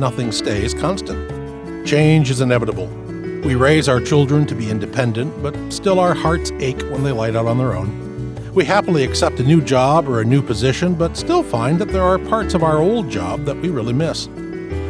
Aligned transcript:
nothing 0.00 0.32
stays 0.32 0.72
constant. 0.72 1.86
Change 1.86 2.30
is 2.30 2.40
inevitable. 2.40 2.86
We 3.44 3.54
raise 3.54 3.86
our 3.86 4.00
children 4.00 4.46
to 4.46 4.54
be 4.54 4.70
independent, 4.70 5.42
but 5.42 5.54
still 5.70 6.00
our 6.00 6.14
hearts 6.14 6.50
ache 6.58 6.80
when 6.90 7.04
they 7.04 7.12
light 7.12 7.36
out 7.36 7.46
on 7.46 7.58
their 7.58 7.74
own. 7.74 8.34
We 8.54 8.64
happily 8.64 9.04
accept 9.04 9.38
a 9.40 9.44
new 9.44 9.60
job 9.60 10.08
or 10.08 10.20
a 10.20 10.24
new 10.24 10.40
position, 10.42 10.94
but 10.94 11.16
still 11.16 11.42
find 11.42 11.78
that 11.78 11.88
there 11.88 12.02
are 12.02 12.18
parts 12.18 12.54
of 12.54 12.64
our 12.64 12.78
old 12.78 13.10
job 13.10 13.44
that 13.44 13.60
we 13.60 13.68
really 13.68 13.92
miss. 13.92 14.26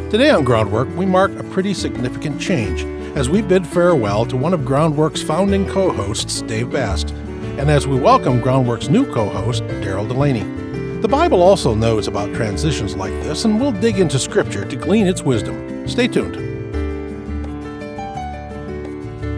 Today 0.09 0.29
on 0.29 0.45
Groundwork, 0.45 0.87
we 0.95 1.05
mark 1.05 1.31
a 1.37 1.43
pretty 1.43 1.73
significant 1.73 2.39
change 2.39 2.83
as 3.15 3.29
we 3.29 3.41
bid 3.41 3.67
farewell 3.67 4.25
to 4.25 4.37
one 4.37 4.53
of 4.53 4.61
Groundwork's 4.61 5.21
founding 5.21 5.67
co 5.67 5.91
hosts, 5.91 6.41
Dave 6.41 6.71
Bast, 6.71 7.11
and 7.59 7.69
as 7.69 7.85
we 7.85 7.99
welcome 7.99 8.41
Groundwork's 8.41 8.87
new 8.87 9.05
co 9.13 9.27
host, 9.29 9.67
Darrell 9.81 10.07
Delaney. 10.07 10.60
The 11.01 11.07
Bible 11.07 11.41
also 11.41 11.73
knows 11.73 12.07
about 12.07 12.31
transitions 12.35 12.95
like 12.95 13.11
this, 13.23 13.43
and 13.43 13.59
we'll 13.59 13.71
dig 13.71 13.97
into 13.97 14.19
Scripture 14.19 14.65
to 14.65 14.75
glean 14.75 15.07
its 15.07 15.23
wisdom. 15.23 15.87
Stay 15.87 16.07
tuned. 16.07 16.35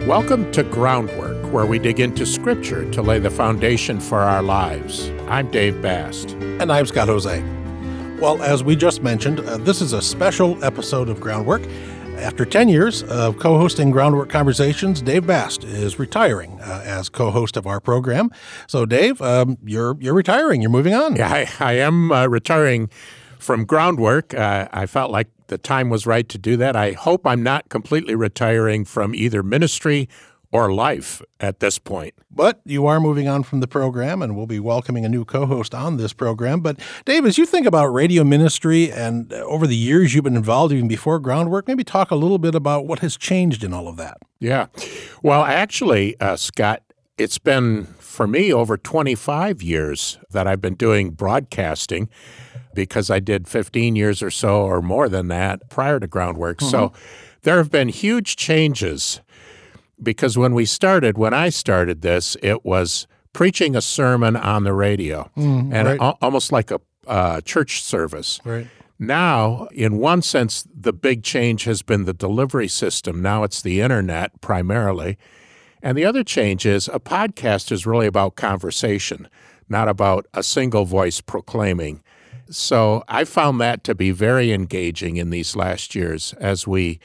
Welcome 0.06 0.52
to 0.52 0.62
Groundwork 0.62 1.50
where 1.50 1.64
we 1.64 1.78
dig 1.78 2.00
into 2.00 2.26
Scripture 2.26 2.90
to 2.90 3.00
lay 3.00 3.18
the 3.18 3.30
foundation 3.30 3.98
for 3.98 4.18
our 4.18 4.42
lives. 4.42 5.08
I'm 5.26 5.50
Dave 5.50 5.80
Bast. 5.80 6.32
And 6.32 6.70
I'm 6.70 6.84
Scott 6.84 7.08
Hoezee. 7.08 8.20
Well, 8.20 8.42
as 8.42 8.62
we 8.62 8.76
just 8.76 9.02
mentioned, 9.02 9.40
uh, 9.40 9.56
this 9.56 9.80
is 9.80 9.94
a 9.94 10.02
special 10.02 10.62
episode 10.62 11.08
of 11.08 11.18
Groundwork. 11.18 11.66
After 12.18 12.44
10 12.44 12.68
years 12.68 13.02
of 13.04 13.38
co 13.38 13.58
hosting 13.58 13.90
Groundwork 13.90 14.28
Conversations, 14.28 15.02
Dave 15.02 15.26
Bast 15.26 15.62
is 15.64 15.98
retiring 15.98 16.60
uh, 16.60 16.82
as 16.84 17.08
co 17.08 17.30
host 17.30 17.56
of 17.56 17.66
our 17.66 17.80
program. 17.80 18.30
So, 18.66 18.86
Dave, 18.86 19.20
um, 19.20 19.58
you're, 19.64 19.96
you're 20.00 20.14
retiring, 20.14 20.60
you're 20.60 20.70
moving 20.70 20.94
on. 20.94 21.16
Yeah, 21.16 21.28
I, 21.32 21.48
I 21.60 21.72
am 21.74 22.10
uh, 22.10 22.26
retiring 22.26 22.88
from 23.38 23.66
Groundwork. 23.66 24.32
Uh, 24.32 24.68
I 24.72 24.86
felt 24.86 25.10
like 25.10 25.28
the 25.48 25.58
time 25.58 25.90
was 25.90 26.06
right 26.06 26.28
to 26.28 26.38
do 26.38 26.56
that. 26.56 26.76
I 26.76 26.92
hope 26.92 27.26
I'm 27.26 27.42
not 27.42 27.68
completely 27.68 28.14
retiring 28.14 28.84
from 28.84 29.14
either 29.14 29.42
ministry 29.42 30.08
or 30.54 30.72
life 30.72 31.20
at 31.40 31.58
this 31.58 31.80
point. 31.80 32.14
But 32.30 32.60
you 32.64 32.86
are 32.86 33.00
moving 33.00 33.26
on 33.26 33.42
from 33.42 33.58
the 33.58 33.66
program, 33.66 34.22
and 34.22 34.36
we'll 34.36 34.46
be 34.46 34.60
welcoming 34.60 35.04
a 35.04 35.08
new 35.08 35.24
co 35.24 35.46
host 35.46 35.74
on 35.74 35.96
this 35.96 36.12
program. 36.12 36.60
But, 36.60 36.78
Dave, 37.04 37.26
as 37.26 37.36
you 37.36 37.44
think 37.44 37.66
about 37.66 37.86
radio 37.86 38.22
ministry 38.22 38.90
and 38.90 39.32
uh, 39.32 39.38
over 39.38 39.66
the 39.66 39.74
years 39.74 40.14
you've 40.14 40.22
been 40.22 40.36
involved 40.36 40.72
even 40.72 40.86
before 40.86 41.18
groundwork, 41.18 41.66
maybe 41.66 41.82
talk 41.82 42.12
a 42.12 42.14
little 42.14 42.38
bit 42.38 42.54
about 42.54 42.86
what 42.86 43.00
has 43.00 43.16
changed 43.16 43.64
in 43.64 43.74
all 43.74 43.88
of 43.88 43.96
that. 43.96 44.18
Yeah. 44.38 44.66
Well, 45.24 45.42
actually, 45.42 46.18
uh, 46.20 46.36
Scott, 46.36 46.84
it's 47.18 47.38
been 47.38 47.86
for 47.98 48.28
me 48.28 48.52
over 48.52 48.76
25 48.76 49.60
years 49.60 50.20
that 50.30 50.46
I've 50.46 50.60
been 50.60 50.76
doing 50.76 51.10
broadcasting 51.10 52.08
because 52.74 53.10
I 53.10 53.18
did 53.18 53.48
15 53.48 53.96
years 53.96 54.22
or 54.22 54.30
so 54.30 54.62
or 54.62 54.80
more 54.80 55.08
than 55.08 55.26
that 55.28 55.68
prior 55.68 55.98
to 55.98 56.06
groundwork. 56.06 56.58
Mm-hmm. 56.58 56.70
So 56.70 56.92
there 57.42 57.56
have 57.56 57.72
been 57.72 57.88
huge 57.88 58.36
changes 58.36 59.20
because 60.02 60.36
when 60.36 60.54
we 60.54 60.64
started, 60.64 61.18
when 61.18 61.34
I 61.34 61.48
started 61.48 62.02
this, 62.02 62.36
it 62.42 62.64
was 62.64 63.06
preaching 63.32 63.76
a 63.76 63.80
sermon 63.80 64.36
on 64.36 64.64
the 64.64 64.72
radio 64.72 65.30
mm, 65.36 65.72
and 65.72 65.88
right. 65.88 66.00
a- 66.00 66.16
almost 66.22 66.52
like 66.52 66.70
a 66.70 66.80
uh, 67.06 67.40
church 67.42 67.82
service. 67.82 68.40
Right. 68.44 68.66
Now, 68.98 69.66
in 69.72 69.98
one 69.98 70.22
sense, 70.22 70.66
the 70.72 70.92
big 70.92 71.22
change 71.22 71.64
has 71.64 71.82
been 71.82 72.04
the 72.04 72.14
delivery 72.14 72.68
system. 72.68 73.20
Now 73.20 73.42
it's 73.42 73.60
the 73.60 73.80
internet 73.80 74.40
primarily. 74.40 75.18
And 75.82 75.98
the 75.98 76.04
other 76.04 76.24
change 76.24 76.64
is 76.64 76.88
a 76.88 77.00
podcast 77.00 77.70
is 77.72 77.86
really 77.86 78.06
about 78.06 78.36
conversation, 78.36 79.28
not 79.68 79.88
about 79.88 80.26
a 80.32 80.42
single 80.42 80.84
voice 80.84 81.20
proclaiming. 81.20 82.02
So 82.48 83.02
I 83.08 83.24
found 83.24 83.60
that 83.60 83.84
to 83.84 83.94
be 83.94 84.10
very 84.10 84.52
engaging 84.52 85.16
in 85.16 85.30
these 85.30 85.56
last 85.56 85.94
years 85.94 86.32
as 86.34 86.66
we 86.66 87.00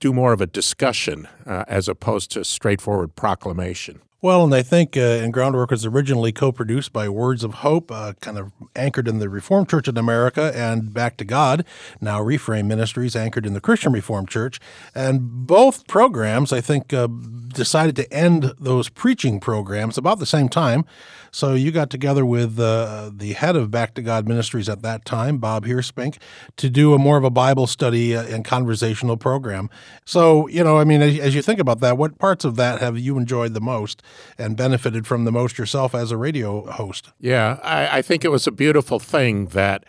do 0.00 0.12
more 0.12 0.32
of 0.32 0.40
a 0.40 0.46
discussion 0.46 1.28
uh, 1.46 1.64
as 1.68 1.88
opposed 1.88 2.30
to 2.32 2.44
straightforward 2.44 3.14
proclamation. 3.14 4.00
Well, 4.22 4.44
and 4.44 4.54
I 4.54 4.60
think 4.60 4.98
uh, 4.98 5.00
and 5.00 5.32
Groundwork 5.32 5.70
was 5.70 5.86
originally 5.86 6.30
co-produced 6.30 6.92
by 6.92 7.08
Words 7.08 7.42
of 7.42 7.54
Hope, 7.54 7.90
uh, 7.90 8.12
kind 8.20 8.36
of 8.36 8.52
anchored 8.76 9.08
in 9.08 9.18
the 9.18 9.30
Reformed 9.30 9.70
Church 9.70 9.88
in 9.88 9.96
America, 9.96 10.52
and 10.54 10.92
Back 10.92 11.16
to 11.18 11.24
God, 11.24 11.64
now 12.02 12.20
Reframe 12.20 12.66
Ministries, 12.66 13.16
anchored 13.16 13.46
in 13.46 13.54
the 13.54 13.62
Christian 13.62 13.94
Reformed 13.94 14.28
Church. 14.28 14.60
And 14.94 15.46
both 15.46 15.86
programs, 15.86 16.52
I 16.52 16.60
think, 16.60 16.92
uh, 16.92 17.08
decided 17.48 17.96
to 17.96 18.12
end 18.12 18.52
those 18.60 18.90
preaching 18.90 19.40
programs 19.40 19.96
about 19.96 20.18
the 20.18 20.26
same 20.26 20.50
time. 20.50 20.84
So 21.32 21.54
you 21.54 21.70
got 21.70 21.90
together 21.90 22.26
with 22.26 22.58
uh, 22.58 23.10
the 23.14 23.34
head 23.34 23.56
of 23.56 23.70
Back 23.70 23.94
to 23.94 24.02
God 24.02 24.26
Ministries 24.26 24.68
at 24.68 24.82
that 24.82 25.04
time, 25.04 25.38
Bob 25.38 25.64
Heerspink, 25.64 26.18
to 26.56 26.68
do 26.68 26.92
a 26.92 26.98
more 26.98 27.16
of 27.16 27.24
a 27.24 27.30
Bible 27.30 27.66
study 27.66 28.16
uh, 28.16 28.24
and 28.24 28.44
conversational 28.44 29.16
program. 29.16 29.70
So, 30.04 30.48
you 30.48 30.64
know, 30.64 30.78
I 30.78 30.84
mean, 30.84 31.00
as 31.00 31.34
you 31.34 31.40
think 31.42 31.60
about 31.60 31.80
that, 31.80 31.96
what 31.96 32.18
parts 32.18 32.44
of 32.44 32.56
that 32.56 32.80
have 32.80 32.98
you 32.98 33.16
enjoyed 33.16 33.54
the 33.54 33.60
most 33.60 34.02
and 34.38 34.56
benefited 34.56 35.06
from 35.06 35.24
the 35.24 35.32
most 35.32 35.58
yourself 35.58 35.94
as 35.94 36.10
a 36.10 36.16
radio 36.16 36.70
host? 36.70 37.10
Yeah, 37.18 37.58
I, 37.62 37.98
I 37.98 38.02
think 38.02 38.24
it 38.24 38.30
was 38.30 38.46
a 38.46 38.52
beautiful 38.52 38.98
thing 38.98 39.46
that 39.46 39.84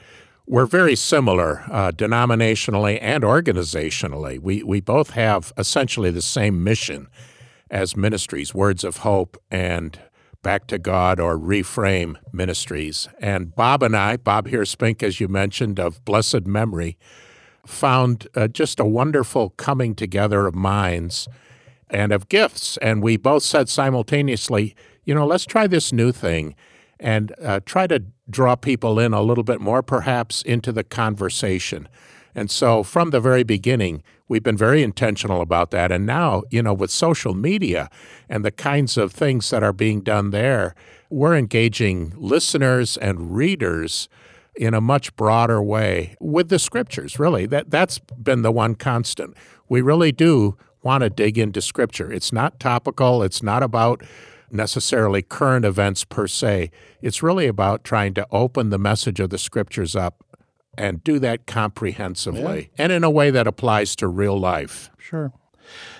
we're 0.47 0.65
very 0.65 0.95
similar 0.95 1.63
uh, 1.71 1.91
denominationally 1.91 2.99
and 3.01 3.23
organizationally. 3.23 4.39
We, 4.39 4.63
we 4.63 4.81
both 4.81 5.11
have 5.11 5.53
essentially 5.57 6.11
the 6.11 6.21
same 6.21 6.63
mission 6.63 7.07
as 7.69 7.95
ministries, 7.95 8.53
Words 8.53 8.83
of 8.83 8.97
Hope 8.97 9.41
and 9.49 9.99
Back 10.43 10.67
to 10.67 10.79
God 10.79 11.19
or 11.19 11.37
Reframe 11.37 12.15
Ministries. 12.33 13.07
And 13.19 13.55
Bob 13.55 13.83
and 13.83 13.95
I, 13.95 14.17
Bob 14.17 14.47
Heerspink, 14.47 15.03
as 15.03 15.19
you 15.19 15.27
mentioned, 15.27 15.79
of 15.79 16.03
blessed 16.03 16.47
memory, 16.47 16.97
found 17.65 18.27
uh, 18.35 18.47
just 18.47 18.79
a 18.79 18.85
wonderful 18.85 19.51
coming 19.51 19.95
together 19.95 20.47
of 20.47 20.55
minds 20.55 21.27
and 21.91 22.11
of 22.11 22.29
gifts. 22.29 22.77
And 22.77 23.03
we 23.03 23.17
both 23.17 23.43
said 23.43 23.69
simultaneously, 23.69 24.75
you 25.03 25.13
know, 25.13 25.27
let's 25.27 25.45
try 25.45 25.67
this 25.67 25.93
new 25.93 26.11
thing 26.11 26.55
and 26.99 27.33
uh, 27.43 27.59
try 27.65 27.85
to 27.87 28.03
draw 28.29 28.55
people 28.55 28.97
in 28.99 29.13
a 29.13 29.21
little 29.21 29.43
bit 29.43 29.59
more, 29.59 29.83
perhaps, 29.83 30.41
into 30.41 30.71
the 30.71 30.83
conversation. 30.83 31.87
And 32.33 32.49
so 32.49 32.83
from 32.83 33.09
the 33.09 33.19
very 33.19 33.43
beginning, 33.43 34.03
we've 34.27 34.43
been 34.43 34.57
very 34.57 34.83
intentional 34.83 35.41
about 35.41 35.71
that. 35.71 35.91
And 35.91 36.05
now, 36.05 36.43
you 36.49 36.63
know, 36.63 36.73
with 36.73 36.89
social 36.89 37.33
media 37.33 37.89
and 38.29 38.45
the 38.45 38.51
kinds 38.51 38.97
of 38.97 39.11
things 39.11 39.49
that 39.49 39.63
are 39.63 39.73
being 39.73 40.01
done 40.01 40.29
there, 40.29 40.73
we're 41.09 41.35
engaging 41.35 42.13
listeners 42.15 42.95
and 42.97 43.35
readers 43.35 44.07
in 44.55 44.73
a 44.73 44.81
much 44.81 45.15
broader 45.15 45.61
way 45.61 46.15
with 46.19 46.49
the 46.49 46.59
scriptures, 46.59 47.19
really. 47.19 47.45
That, 47.45 47.69
that's 47.69 47.99
been 47.99 48.43
the 48.43 48.51
one 48.51 48.75
constant. 48.75 49.35
We 49.67 49.81
really 49.81 50.11
do 50.11 50.57
want 50.83 51.03
to 51.03 51.09
dig 51.09 51.37
into 51.37 51.61
scripture. 51.61 52.11
It's 52.11 52.31
not 52.31 52.59
topical, 52.59 53.23
it's 53.23 53.43
not 53.43 53.63
about 53.63 54.03
necessarily 54.49 55.21
current 55.21 55.65
events 55.65 56.03
per 56.03 56.27
se. 56.27 56.71
It's 57.01 57.23
really 57.23 57.47
about 57.47 57.83
trying 57.83 58.13
to 58.15 58.27
open 58.31 58.69
the 58.69 58.77
message 58.77 59.19
of 59.19 59.29
the 59.29 59.37
scriptures 59.37 59.95
up 59.95 60.25
and 60.77 61.03
do 61.03 61.19
that 61.19 61.47
comprehensively 61.47 62.71
yeah. 62.77 62.83
and 62.83 62.91
in 62.91 63.03
a 63.03 63.09
way 63.09 63.29
that 63.29 63.47
applies 63.47 63.95
to 63.97 64.07
real 64.07 64.39
life. 64.39 64.89
Sure. 64.97 65.33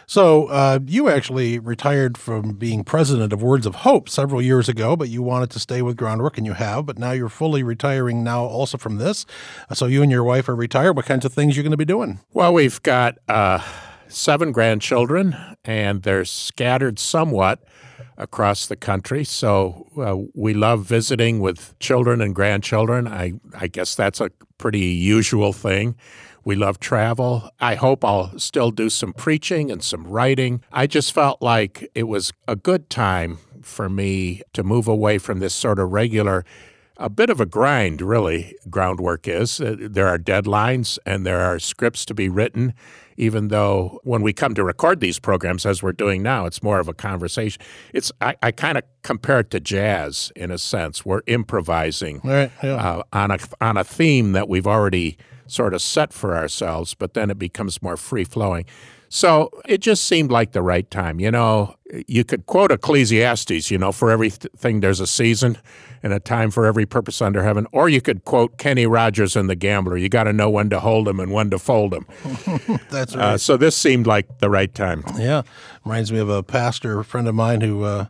So 0.06 0.48
uh, 0.48 0.80
you 0.86 1.08
actually 1.08 1.58
retired 1.58 2.18
from 2.18 2.54
being 2.54 2.84
president 2.84 3.32
of 3.32 3.42
Words 3.42 3.66
of 3.66 3.76
Hope 3.76 4.10
several 4.10 4.42
years 4.42 4.68
ago, 4.68 4.98
but 4.98 5.08
you 5.08 5.22
wanted 5.22 5.50
to 5.52 5.60
stay 5.60 5.82
with 5.82 5.96
Groundwork, 5.96 6.38
and 6.38 6.46
you 6.46 6.52
have. 6.52 6.86
But 6.86 7.00
now 7.00 7.12
you're 7.12 7.30
fully 7.30 7.64
retiring 7.64 8.22
now, 8.22 8.44
also 8.44 8.78
from 8.78 8.98
this. 8.98 9.26
So 9.74 9.86
you 9.86 10.04
and 10.04 10.12
your 10.12 10.26
wife 10.26 10.50
are 10.50 10.56
retired. 10.56 10.98
What 10.98 11.06
kinds 11.06 11.24
of 11.24 11.34
things 11.34 11.56
are 11.56 11.58
you 11.58 11.64
going 11.64 11.72
to 11.72 11.78
be 11.78 11.86
doing? 11.86 12.20
Well, 12.34 12.54
we've 12.54 12.82
got 12.84 13.20
uh, 13.30 13.62
seven 14.12 14.52
grandchildren, 14.52 15.36
and 15.64 16.04
they're 16.04 16.26
scattered 16.26 17.00
somewhat 17.00 17.64
across 18.18 18.68
the 18.68 18.76
country. 18.76 19.24
So 19.24 19.88
uh, 19.98 20.30
we 20.34 20.54
love 20.54 20.86
visiting 20.86 21.40
with 21.40 21.78
children 21.80 22.22
and 22.22 22.36
grandchildren. 22.36 23.08
I, 23.08 23.34
I 23.58 23.68
guess 23.68 23.96
that's 23.96 24.22
a 24.22 24.30
pretty 24.58 24.80
usual 24.80 25.54
thing. 25.54 25.96
We 26.44 26.56
love 26.56 26.80
travel. 26.80 27.50
I 27.60 27.76
hope 27.76 28.04
I'll 28.04 28.38
still 28.40 28.72
do 28.72 28.90
some 28.90 29.14
preaching 29.14 29.72
and 29.72 29.84
some 29.84 30.06
writing. 30.06 30.62
I 30.72 30.88
just 30.88 31.14
felt 31.14 31.42
like 31.42 31.90
it 31.94 32.04
was 32.04 32.34
a 32.48 32.56
good 32.56 32.90
time 32.90 33.38
for 33.62 33.90
me 33.90 34.42
to 34.54 34.64
move 34.64 34.88
away 34.88 35.18
from 35.18 35.40
this 35.40 35.54
sort 35.54 35.80
of 35.80 35.92
regular 35.92 36.46
a 37.02 37.10
bit 37.10 37.32
of 37.32 37.42
a 37.42 37.46
grind, 37.48 38.00
really, 38.00 38.56
groundwork 38.70 39.28
is. 39.28 39.60
Uh, 39.60 39.76
there 39.80 40.08
are 40.08 40.20
deadlines 40.20 41.00
and 41.04 41.26
there 41.26 41.42
are 41.42 41.58
scripts 41.58 42.06
to 42.06 42.14
be 42.14 42.30
written, 42.30 42.74
even 43.22 43.50
though 43.50 44.00
when 44.04 44.24
we 44.24 44.34
come 44.34 44.56
to 44.56 44.64
record 44.64 45.00
these 45.00 45.20
programs, 45.20 45.64
as 45.64 45.84
we're 45.84 45.92
doing 45.92 46.24
now, 46.24 46.48
it's 46.48 46.64
more 46.64 46.80
of 46.80 46.88
a 46.88 46.94
conversation. 46.94 47.62
It's 47.94 48.12
I, 48.20 48.36
I 48.42 48.52
kind 48.52 48.80
of 48.80 48.84
compare 49.04 49.42
it 49.42 49.52
to 49.52 49.60
jazz 49.60 50.32
in 50.36 50.50
a 50.50 50.58
sense. 50.58 51.06
We're 51.06 51.22
improvising 51.28 52.20
right, 52.24 52.52
yeah. 52.64 52.76
uh, 52.76 53.04
on, 53.14 53.30
a, 53.30 53.38
on 53.62 53.78
a 53.78 53.84
theme 53.84 54.32
that 54.32 54.50
we've 54.50 54.66
already 54.66 55.18
sort 55.46 55.76
of 55.76 55.84
set 55.84 56.14
for 56.14 56.36
ourselves, 56.36 56.96
but 56.96 57.14
then 57.14 57.30
it 57.30 57.38
becomes 57.38 57.80
more 57.84 57.96
free 57.96 58.24
flowing. 58.24 58.66
So 59.14 59.50
it 59.66 59.80
just 59.80 60.04
seemed 60.04 60.32
like 60.32 60.54
the 60.54 60.62
right 60.62 60.90
time. 60.90 61.20
You 61.20 61.32
know, 61.32 61.76
you 62.08 62.24
could 62.24 62.46
quote 62.46 62.72
Ecclesiastes, 62.72 63.70
you 63.70 63.78
know, 63.78 63.92
for 63.92 64.10
everything 64.10 64.80
there's 64.80 65.02
a 65.02 65.06
season 65.06 65.58
and 66.02 66.14
a 66.14 66.20
time 66.20 66.50
for 66.50 66.66
every 66.66 66.86
purpose 66.86 67.22
under 67.22 67.44
heaven. 67.44 67.68
Or 67.74 67.90
you 67.90 68.00
could 68.00 68.24
quote 68.24 68.58
Kenny 68.58 68.86
Rogers 68.86 69.36
and 69.36 69.50
the 69.50 69.56
Gambler. 69.56 69.98
You 69.98 70.08
got 70.08 70.24
to 70.24 70.34
know 70.34 70.50
when 70.50 70.70
to 70.70 70.80
hold 70.80 71.08
them 71.08 71.20
and 71.20 71.34
when 71.34 71.50
to 71.50 71.60
fold 71.60 71.92
them. 71.92 72.06
That's 72.90 73.14
right. 73.14 73.34
Uh, 73.34 73.38
so 73.38 73.58
this 73.58 73.76
seemed 73.76 74.08
like 74.08 74.40
the 74.40 74.50
right 74.50 74.74
time. 74.74 75.04
Yeah. 75.18 75.42
Reminds 75.84 76.14
me 76.14 76.20
of 76.20 76.30
a 76.30 76.42
pastor, 76.42 76.98
a 77.02 77.04
friend 77.04 77.28
of 77.28 77.36
mine 77.36 77.60
who 77.60 77.84
uh, 77.84 78.06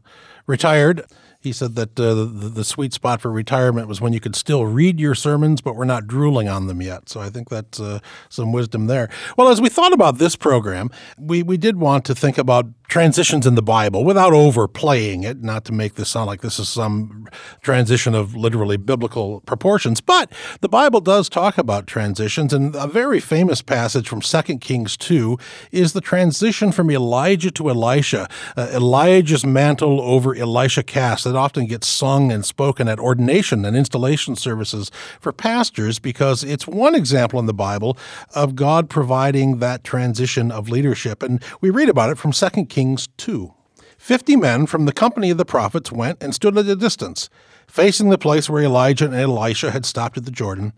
retired 0.46 1.04
he 1.42 1.52
said 1.52 1.76
that 1.76 2.00
uh, 2.00 2.14
the, 2.14 2.26
the 2.26 2.64
sweet 2.64 2.94
spot 2.94 3.20
for 3.20 3.32
retirement 3.32 3.88
was 3.88 4.00
when 4.00 4.14
you 4.14 4.20
could 4.20 4.36
still 4.36 4.66
read 4.66 5.00
your 5.00 5.16
sermons, 5.16 5.60
but 5.60 5.76
we're 5.76 5.86
not 5.86 6.06
drooling 6.06 6.48
on 6.48 6.68
them 6.68 6.82
yet. 6.82 7.10
So 7.10 7.20
I 7.20 7.30
think 7.30 7.50
that's 7.50 7.80
uh, 7.80 8.00
some 8.30 8.52
wisdom 8.52 8.86
there. 8.86 9.10
Well, 9.38 9.50
as 9.50 9.60
we 9.60 9.68
thought 9.68 9.92
about 9.92 10.20
this 10.20 10.36
program, 10.36 10.92
we, 11.18 11.42
we 11.42 11.58
did 11.58 11.78
want 11.78 12.06
to 12.06 12.16
think 12.16 12.38
about 12.38 12.68
transitions 12.92 13.48
in 13.48 13.56
the 13.56 13.62
Bible 13.62 14.04
without 14.04 14.34
overplaying 14.34 15.24
it, 15.24 15.42
not 15.42 15.64
to 15.64 15.72
make 15.72 15.96
this 15.96 16.10
sound 16.10 16.28
like 16.28 16.42
this 16.42 16.60
is 16.60 16.68
some 16.68 17.26
transition 17.62 18.14
of 18.14 18.36
literally 18.36 18.76
biblical 18.76 19.40
proportions. 19.42 20.02
But 20.02 20.30
the 20.60 20.68
Bible 20.68 21.00
does 21.00 21.30
talk 21.30 21.58
about 21.58 21.88
transitions, 21.88 22.52
and 22.52 22.76
a 22.76 22.88
very 22.88 23.22
famous 23.22 23.62
passage 23.62 24.10
from 24.10 24.20
2 24.20 24.58
Kings 24.58 24.98
2 24.98 25.38
is 25.72 25.94
the 25.94 26.02
transition 26.02 26.74
from 26.74 26.92
Elijah 26.92 27.50
to 27.52 27.70
Elisha, 27.70 28.28
uh, 28.58 28.68
Elijah's 28.74 29.46
mantle 29.46 30.02
over 30.02 30.36
Elisha 30.36 30.84
cast 30.84 31.24
that 31.24 31.36
often 31.36 31.68
gets 31.68 31.88
sung 31.88 32.30
and 32.30 32.46
spoken 32.46 32.90
at 32.90 33.00
ordination 33.00 33.64
and 33.64 33.78
installation 33.78 34.36
services 34.36 34.92
for 35.22 35.32
pastors 35.32 35.98
because 35.98 36.44
it's 36.44 36.68
one 36.68 36.94
example 36.94 37.40
in 37.40 37.46
the 37.46 37.54
Bible 37.54 37.98
of 38.36 38.54
God 38.54 38.90
providing 38.90 39.60
that 39.60 39.86
transition 39.86 40.52
of 40.52 40.68
leadership. 40.68 41.24
And 41.24 41.42
we 41.62 41.70
read 41.70 41.88
about 41.88 42.10
it 42.10 42.18
from 42.18 42.34
2 42.34 42.66
Kings 42.66 42.81
Kings 42.82 43.10
2. 43.18 43.54
Fifty 44.00 44.36
men 44.36 44.66
from 44.66 44.86
the 44.86 44.92
company 44.92 45.30
of 45.30 45.38
the 45.38 45.46
prophets 45.46 45.92
went 45.92 46.18
and 46.20 46.34
stood 46.34 46.58
at 46.58 46.66
a 46.66 46.76
distance, 46.76 47.30
facing 47.68 48.10
the 48.10 48.18
place 48.18 48.50
where 48.50 48.64
Elijah 48.64 49.06
and 49.06 49.14
Elisha 49.14 49.70
had 49.70 49.86
stopped 49.86 50.18
at 50.18 50.26
the 50.26 50.32
Jordan. 50.32 50.74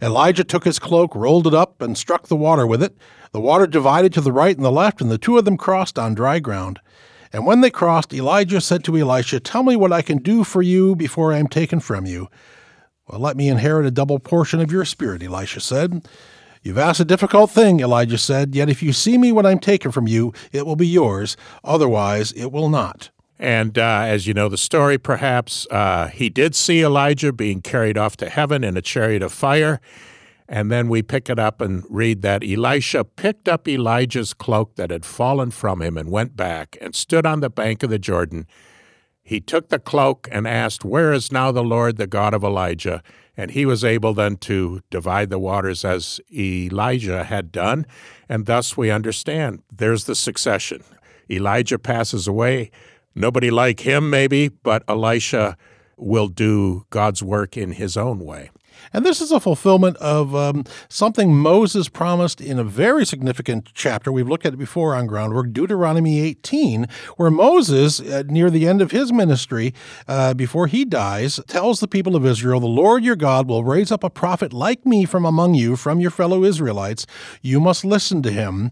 Elijah 0.00 0.44
took 0.44 0.62
his 0.62 0.78
cloak, 0.78 1.12
rolled 1.12 1.48
it 1.48 1.52
up, 1.52 1.82
and 1.82 1.98
struck 1.98 2.28
the 2.28 2.36
water 2.36 2.68
with 2.68 2.84
it. 2.84 2.96
The 3.32 3.40
water 3.40 3.66
divided 3.66 4.12
to 4.12 4.20
the 4.20 4.30
right 4.30 4.54
and 4.54 4.64
the 4.64 4.70
left, 4.70 5.00
and 5.00 5.10
the 5.10 5.18
two 5.18 5.38
of 5.38 5.44
them 5.44 5.56
crossed 5.56 5.98
on 5.98 6.14
dry 6.14 6.38
ground. 6.38 6.78
And 7.32 7.44
when 7.44 7.62
they 7.62 7.70
crossed, 7.70 8.14
Elijah 8.14 8.60
said 8.60 8.84
to 8.84 8.96
Elisha, 8.96 9.40
Tell 9.40 9.64
me 9.64 9.74
what 9.74 9.92
I 9.92 10.02
can 10.02 10.18
do 10.18 10.44
for 10.44 10.62
you 10.62 10.94
before 10.94 11.32
I 11.32 11.38
am 11.38 11.48
taken 11.48 11.80
from 11.80 12.06
you. 12.06 12.28
Well, 13.08 13.18
let 13.18 13.36
me 13.36 13.48
inherit 13.48 13.86
a 13.86 13.90
double 13.90 14.20
portion 14.20 14.60
of 14.60 14.70
your 14.70 14.84
spirit, 14.84 15.20
Elisha 15.20 15.58
said. 15.58 16.06
You've 16.62 16.78
asked 16.78 17.00
a 17.00 17.06
difficult 17.06 17.50
thing, 17.50 17.80
Elijah 17.80 18.18
said, 18.18 18.54
yet 18.54 18.68
if 18.68 18.82
you 18.82 18.92
see 18.92 19.16
me 19.16 19.32
when 19.32 19.46
I'm 19.46 19.58
taken 19.58 19.90
from 19.90 20.06
you, 20.06 20.34
it 20.52 20.66
will 20.66 20.76
be 20.76 20.86
yours. 20.86 21.36
Otherwise, 21.64 22.32
it 22.32 22.52
will 22.52 22.68
not. 22.68 23.10
And 23.38 23.78
uh, 23.78 24.02
as 24.04 24.26
you 24.26 24.34
know 24.34 24.50
the 24.50 24.58
story, 24.58 24.98
perhaps, 24.98 25.66
uh, 25.70 26.08
he 26.08 26.28
did 26.28 26.54
see 26.54 26.82
Elijah 26.82 27.32
being 27.32 27.62
carried 27.62 27.96
off 27.96 28.18
to 28.18 28.28
heaven 28.28 28.62
in 28.62 28.76
a 28.76 28.82
chariot 28.82 29.22
of 29.22 29.32
fire. 29.32 29.80
And 30.46 30.70
then 30.70 30.88
we 30.88 31.00
pick 31.00 31.30
it 31.30 31.38
up 31.38 31.62
and 31.62 31.84
read 31.88 32.20
that 32.20 32.44
Elisha 32.44 33.04
picked 33.04 33.48
up 33.48 33.66
Elijah's 33.66 34.34
cloak 34.34 34.74
that 34.74 34.90
had 34.90 35.06
fallen 35.06 35.50
from 35.52 35.80
him 35.80 35.96
and 35.96 36.10
went 36.10 36.36
back 36.36 36.76
and 36.82 36.94
stood 36.94 37.24
on 37.24 37.40
the 37.40 37.48
bank 37.48 37.82
of 37.82 37.88
the 37.88 37.98
Jordan. 37.98 38.46
He 39.22 39.40
took 39.40 39.68
the 39.68 39.78
cloak 39.78 40.28
and 40.30 40.46
asked, 40.46 40.84
Where 40.84 41.12
is 41.12 41.32
now 41.32 41.52
the 41.52 41.62
Lord, 41.62 41.96
the 41.96 42.06
God 42.06 42.34
of 42.34 42.44
Elijah? 42.44 43.02
And 43.40 43.52
he 43.52 43.64
was 43.64 43.82
able 43.82 44.12
then 44.12 44.36
to 44.36 44.82
divide 44.90 45.30
the 45.30 45.38
waters 45.38 45.82
as 45.82 46.20
Elijah 46.30 47.24
had 47.24 47.50
done. 47.50 47.86
And 48.28 48.44
thus 48.44 48.76
we 48.76 48.90
understand 48.90 49.62
there's 49.74 50.04
the 50.04 50.14
succession. 50.14 50.84
Elijah 51.30 51.78
passes 51.78 52.28
away. 52.28 52.70
Nobody 53.14 53.50
like 53.50 53.80
him, 53.80 54.10
maybe, 54.10 54.48
but 54.48 54.82
Elisha 54.86 55.56
will 55.96 56.28
do 56.28 56.84
God's 56.90 57.22
work 57.22 57.56
in 57.56 57.72
his 57.72 57.96
own 57.96 58.18
way. 58.18 58.50
And 58.92 59.04
this 59.04 59.20
is 59.20 59.32
a 59.32 59.40
fulfillment 59.40 59.96
of 59.98 60.34
um, 60.34 60.64
something 60.88 61.34
Moses 61.34 61.88
promised 61.88 62.40
in 62.40 62.58
a 62.58 62.64
very 62.64 63.04
significant 63.04 63.70
chapter. 63.74 64.10
We've 64.10 64.28
looked 64.28 64.46
at 64.46 64.54
it 64.54 64.58
before 64.58 64.94
on 64.94 65.06
Groundwork, 65.06 65.52
Deuteronomy 65.52 66.20
18, 66.20 66.86
where 67.16 67.30
Moses, 67.30 68.00
uh, 68.00 68.22
near 68.26 68.50
the 68.50 68.66
end 68.66 68.82
of 68.82 68.90
his 68.90 69.12
ministry, 69.12 69.74
uh, 70.08 70.34
before 70.34 70.66
he 70.66 70.84
dies, 70.84 71.40
tells 71.46 71.80
the 71.80 71.88
people 71.88 72.16
of 72.16 72.26
Israel, 72.26 72.60
The 72.60 72.66
Lord 72.66 73.04
your 73.04 73.16
God 73.16 73.48
will 73.48 73.64
raise 73.64 73.92
up 73.92 74.04
a 74.04 74.10
prophet 74.10 74.52
like 74.52 74.86
me 74.86 75.04
from 75.04 75.24
among 75.24 75.54
you, 75.54 75.76
from 75.76 76.00
your 76.00 76.10
fellow 76.10 76.44
Israelites. 76.44 77.06
You 77.42 77.60
must 77.60 77.84
listen 77.84 78.22
to 78.22 78.30
him. 78.30 78.70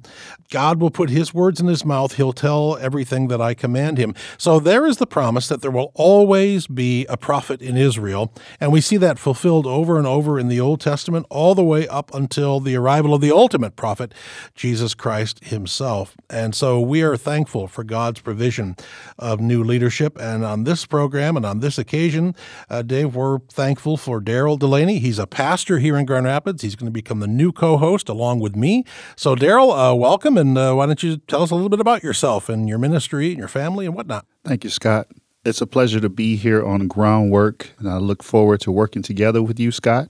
God 0.50 0.80
will 0.80 0.90
put 0.90 1.10
his 1.10 1.34
words 1.34 1.60
in 1.60 1.66
his 1.66 1.84
mouth. 1.84 2.14
He'll 2.14 2.32
tell 2.32 2.76
everything 2.78 3.28
that 3.28 3.40
I 3.40 3.54
command 3.54 3.98
him. 3.98 4.14
So 4.38 4.58
there 4.58 4.86
is 4.86 4.96
the 4.96 5.06
promise 5.06 5.48
that 5.48 5.60
there 5.60 5.70
will 5.70 5.92
always 5.94 6.66
be 6.66 7.04
a 7.06 7.16
prophet 7.16 7.60
in 7.60 7.76
Israel. 7.76 8.32
And 8.60 8.72
we 8.72 8.80
see 8.80 8.96
that 8.96 9.18
fulfilled 9.18 9.66
over 9.66 9.97
and 9.98 10.06
over 10.06 10.38
in 10.38 10.48
the 10.48 10.60
Old 10.60 10.80
Testament, 10.80 11.26
all 11.30 11.54
the 11.54 11.64
way 11.64 11.86
up 11.88 12.14
until 12.14 12.60
the 12.60 12.76
arrival 12.76 13.12
of 13.12 13.20
the 13.20 13.32
ultimate 13.32 13.76
prophet, 13.76 14.14
Jesus 14.54 14.94
Christ 14.94 15.44
himself. 15.44 16.16
And 16.30 16.54
so 16.54 16.80
we 16.80 17.02
are 17.02 17.16
thankful 17.16 17.66
for 17.66 17.84
God's 17.84 18.20
provision 18.20 18.76
of 19.18 19.40
new 19.40 19.62
leadership. 19.62 20.18
And 20.18 20.44
on 20.44 20.64
this 20.64 20.86
program 20.86 21.36
and 21.36 21.44
on 21.44 21.60
this 21.60 21.78
occasion, 21.78 22.34
uh, 22.70 22.82
Dave, 22.82 23.14
we're 23.14 23.40
thankful 23.50 23.96
for 23.96 24.20
Darrell 24.20 24.56
Delaney. 24.56 24.98
He's 24.98 25.18
a 25.18 25.26
pastor 25.26 25.78
here 25.78 25.96
in 25.96 26.06
Grand 26.06 26.26
Rapids. 26.26 26.62
He's 26.62 26.76
going 26.76 26.86
to 26.86 26.92
become 26.92 27.20
the 27.20 27.26
new 27.26 27.52
co 27.52 27.76
host 27.76 28.08
along 28.08 28.40
with 28.40 28.56
me. 28.56 28.84
So, 29.16 29.34
Darrell, 29.34 29.72
uh, 29.72 29.94
welcome. 29.94 30.38
And 30.38 30.56
uh, 30.56 30.74
why 30.74 30.86
don't 30.86 31.02
you 31.02 31.18
tell 31.18 31.42
us 31.42 31.50
a 31.50 31.54
little 31.54 31.68
bit 31.68 31.80
about 31.80 32.02
yourself 32.02 32.48
and 32.48 32.68
your 32.68 32.78
ministry 32.78 33.30
and 33.30 33.38
your 33.38 33.48
family 33.48 33.86
and 33.86 33.94
whatnot? 33.94 34.26
Thank 34.44 34.64
you, 34.64 34.70
Scott. 34.70 35.08
It's 35.44 35.60
a 35.60 35.66
pleasure 35.66 36.00
to 36.00 36.08
be 36.08 36.36
here 36.36 36.64
on 36.64 36.88
Groundwork, 36.88 37.70
and 37.78 37.88
I 37.88 37.98
look 37.98 38.22
forward 38.24 38.60
to 38.62 38.72
working 38.72 39.02
together 39.02 39.40
with 39.40 39.60
you, 39.60 39.70
Scott. 39.70 40.08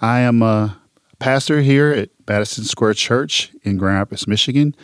I 0.00 0.20
am 0.20 0.42
a 0.42 0.78
pastor 1.20 1.62
here 1.62 1.92
at 1.92 2.10
Madison 2.26 2.64
Square 2.64 2.94
Church 2.94 3.52
in 3.62 3.76
Grand 3.78 3.98
Rapids, 3.98 4.26
Michigan, 4.26 4.74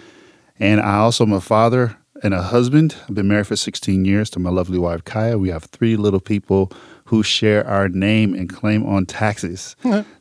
and 0.60 0.80
I 0.80 0.96
also 0.98 1.26
am 1.26 1.32
a 1.32 1.40
father 1.40 1.96
and 2.22 2.32
a 2.32 2.40
husband. 2.40 2.94
I've 3.08 3.16
been 3.16 3.26
married 3.26 3.48
for 3.48 3.56
16 3.56 4.04
years 4.04 4.30
to 4.30 4.38
my 4.38 4.50
lovely 4.50 4.78
wife, 4.78 5.02
Kaya. 5.02 5.38
We 5.38 5.48
have 5.48 5.64
three 5.64 5.96
little 5.96 6.20
people 6.20 6.70
who 7.06 7.24
share 7.24 7.66
our 7.66 7.88
name 7.88 8.32
and 8.32 8.48
claim 8.48 8.86
on 8.86 9.06
taxes. 9.06 9.74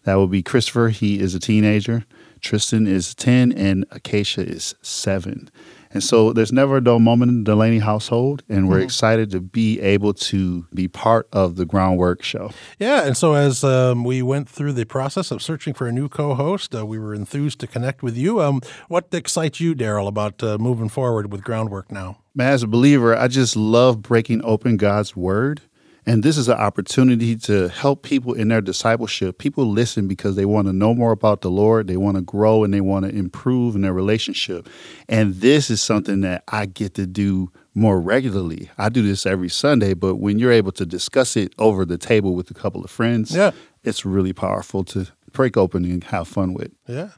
that 0.04 0.16
would 0.16 0.32
be 0.32 0.42
Christopher, 0.42 0.90
he 0.90 1.20
is 1.20 1.36
a 1.36 1.40
teenager. 1.40 2.06
Tristan 2.42 2.88
is 2.88 3.14
10, 3.14 3.52
and 3.52 3.86
Acacia 3.92 4.42
is 4.42 4.74
7. 4.82 5.52
And 5.92 6.04
so 6.04 6.34
there's 6.34 6.52
never 6.52 6.78
a 6.78 6.84
dull 6.84 7.00
moment 7.00 7.30
in 7.30 7.44
the 7.44 7.52
Delaney 7.52 7.80
household, 7.80 8.44
and 8.48 8.70
we're 8.70 8.76
mm-hmm. 8.76 8.84
excited 8.84 9.32
to 9.32 9.40
be 9.42 9.80
able 9.82 10.14
to 10.14 10.68
be 10.74 10.88
part 10.88 11.28
of 11.34 11.56
the 11.56 11.66
Groundwork 11.66 12.22
show. 12.22 12.52
Yeah, 12.78 13.06
and 13.06 13.18
so 13.18 13.34
as 13.34 13.64
um, 13.64 14.04
we 14.04 14.22
went 14.22 14.48
through 14.48 14.74
the 14.74 14.86
process 14.86 15.32
of 15.32 15.42
searching 15.42 15.74
for 15.74 15.88
a 15.88 15.92
new 15.92 16.08
co-host, 16.08 16.76
uh, 16.76 16.86
we 16.86 17.00
were 17.00 17.16
enthused 17.16 17.60
to 17.62 17.68
connect 17.68 18.04
with 18.04 18.16
you. 18.16 18.40
Um, 18.40 18.62
what 18.88 19.08
excites 19.12 19.60
you, 19.60 19.74
Darrell, 19.74 20.08
about 20.08 20.44
uh, 20.44 20.58
moving 20.60 20.90
forward 20.90 21.32
with 21.32 21.44
Groundwork 21.44 21.92
now? 21.92 22.20
Man, 22.36 22.54
as 22.54 22.62
a 22.62 22.68
believer, 22.68 23.16
I 23.18 23.28
just 23.28 23.56
love 23.56 24.04
breaking 24.04 24.44
open 24.44 24.78
God's 24.78 25.16
Word 25.16 25.62
and 26.06 26.24
this 26.24 26.38
is 26.38 26.48
an 26.48 26.58
opportunity 26.58 27.36
to 27.38 27.70
help 27.70 28.04
people 28.04 28.34
in 28.34 28.48
their 28.48 28.62
discipleship. 28.62 29.38
People 29.38 29.66
listen 29.70 30.08
because 30.08 30.36
they 30.36 30.46
want 30.46 30.68
to 30.68 30.74
know 30.74 30.94
more 30.94 31.12
about 31.12 31.42
the 31.42 31.52
Lord, 31.52 31.88
they 31.88 31.98
want 31.98 32.18
to 32.18 32.22
grow, 32.22 32.64
and 32.64 32.74
they 32.74 32.82
want 32.82 33.06
to 33.06 33.16
improve 33.16 33.76
in 33.76 33.82
their 33.82 33.94
relationship. 33.94 34.68
And 35.08 35.36
this 35.36 35.70
is 35.70 35.82
something 35.82 36.22
that 36.22 36.44
I 36.48 36.66
get 36.66 36.94
to 36.96 37.06
do 37.06 37.52
more 37.74 38.00
regularly. 38.00 38.70
I 38.78 38.90
do 38.90 39.02
this 39.02 39.26
every 39.26 39.50
Sunday, 39.50 39.94
but 39.94 40.16
when 40.16 40.40
you're 40.40 40.52
able 40.52 40.72
to 40.74 40.86
discuss 40.86 41.38
it 41.38 41.54
over 41.58 41.86
the 41.86 41.98
table 41.98 42.36
with 42.36 42.50
a 42.52 42.54
couple 42.54 42.84
of 42.84 42.90
friends, 42.90 43.36
yeah. 43.36 43.52
it's 43.84 44.06
really 44.06 44.34
powerful 44.34 44.84
to 44.86 45.08
break 45.32 45.58
open 45.58 45.86
and 45.86 46.04
have 46.06 46.28
fun 46.28 46.54
with. 46.54 46.72
Yeah. 46.88 47.10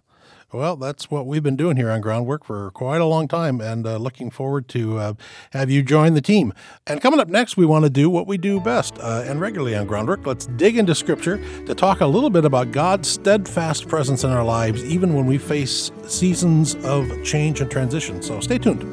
Well, 0.54 0.76
that's 0.76 1.10
what 1.10 1.26
we've 1.26 1.42
been 1.42 1.56
doing 1.56 1.78
here 1.78 1.90
on 1.90 2.02
Groundwork 2.02 2.44
for 2.44 2.72
quite 2.72 3.00
a 3.00 3.06
long 3.06 3.30
time, 3.30 3.62
and 3.62 3.88
uh, 3.88 3.96
looking 3.96 4.30
forward 4.30 4.68
to 4.70 4.98
uh, 4.98 5.14
have 5.52 5.70
you 5.70 5.82
join 5.82 6.14
the 6.14 6.22
team. 6.22 6.52
And 6.86 7.00
coming 7.00 7.22
up 7.22 7.30
next, 7.30 7.56
we 7.56 7.66
want 7.66 7.86
to 7.86 7.90
do 7.90 8.10
what 8.10 8.28
we 8.28 8.38
do 8.38 8.60
best 8.60 8.98
uh, 9.00 9.24
and 9.26 9.40
regularly 9.40 9.78
on 9.78 9.88
Groundwork. 9.88 10.26
Let's 10.26 10.48
dig 10.48 10.78
into 10.78 10.94
Scripture 10.94 11.38
to 11.66 11.74
talk 11.74 12.02
a 12.02 12.06
little 12.06 12.30
bit 12.30 12.44
about 12.44 12.72
God's 12.74 13.08
steadfast 13.08 13.88
presence 13.88 14.26
in 14.26 14.32
our 14.32 14.44
lives, 14.44 14.84
even 14.84 15.14
when 15.14 15.26
we 15.26 15.38
face 15.38 15.90
seasons 16.06 16.76
of 16.84 17.10
change 17.24 17.62
and 17.62 17.72
transition. 17.72 18.22
So 18.22 18.42
stay 18.42 18.58
tuned. 18.58 18.84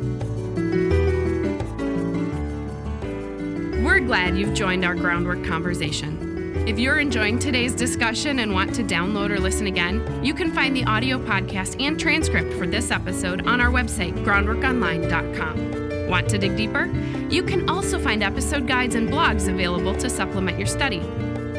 We're 3.85 3.99
glad 3.99 4.38
you've 4.38 4.55
joined 4.55 4.85
our 4.85 4.95
Groundwork 4.95 5.45
conversation. 5.45 6.27
If 6.68 6.78
you're 6.78 6.98
enjoying 6.98 7.38
today's 7.38 7.75
discussion 7.75 8.40
and 8.40 8.52
want 8.52 8.75
to 8.75 8.84
download 8.84 9.30
or 9.30 9.40
listen 9.40 9.68
again, 9.68 10.22
you 10.22 10.34
can 10.34 10.52
find 10.52 10.76
the 10.76 10.84
audio 10.84 11.18
podcast 11.18 11.82
and 11.82 11.98
transcript 11.98 12.52
for 12.52 12.66
this 12.66 12.90
episode 12.90 13.46
on 13.46 13.58
our 13.58 13.70
website, 13.70 14.12
groundworkonline.com. 14.22 16.10
Want 16.10 16.28
to 16.28 16.37
dig 16.37 16.58
deeper? 16.58 16.84
You 17.30 17.42
can 17.42 17.70
also 17.70 17.98
find 17.98 18.22
episode 18.22 18.66
guides 18.66 18.96
and 18.96 19.08
blogs 19.08 19.48
available 19.48 19.94
to 19.94 20.10
supplement 20.10 20.58
your 20.58 20.66
study. 20.66 21.00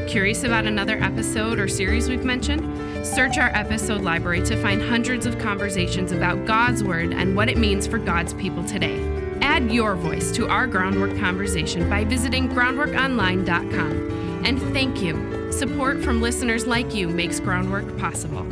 Curious 0.07 0.43
about 0.43 0.67
another 0.67 1.01
episode 1.01 1.57
or 1.57 1.67
series 1.67 2.07
we've 2.07 2.23
mentioned? 2.23 2.61
Search 3.03 3.39
our 3.39 3.49
episode 3.55 4.01
library 4.01 4.43
to 4.43 4.61
find 4.61 4.79
hundreds 4.79 5.25
of 5.25 5.39
conversations 5.39 6.11
about 6.11 6.45
God's 6.45 6.83
Word 6.83 7.13
and 7.13 7.35
what 7.35 7.49
it 7.49 7.57
means 7.57 7.87
for 7.87 7.97
God's 7.97 8.35
people 8.35 8.63
today. 8.63 9.03
Add 9.41 9.71
your 9.71 9.95
voice 9.95 10.31
to 10.33 10.47
our 10.47 10.67
groundwork 10.67 11.17
conversation 11.17 11.89
by 11.89 12.03
visiting 12.03 12.47
groundworkonline.com. 12.47 14.18
And 14.43 14.61
thank 14.73 15.01
you. 15.01 15.51
Support 15.51 16.03
from 16.03 16.21
listeners 16.21 16.67
like 16.67 16.93
you 16.93 17.07
makes 17.09 17.39
groundwork 17.39 17.97
possible. 17.97 18.45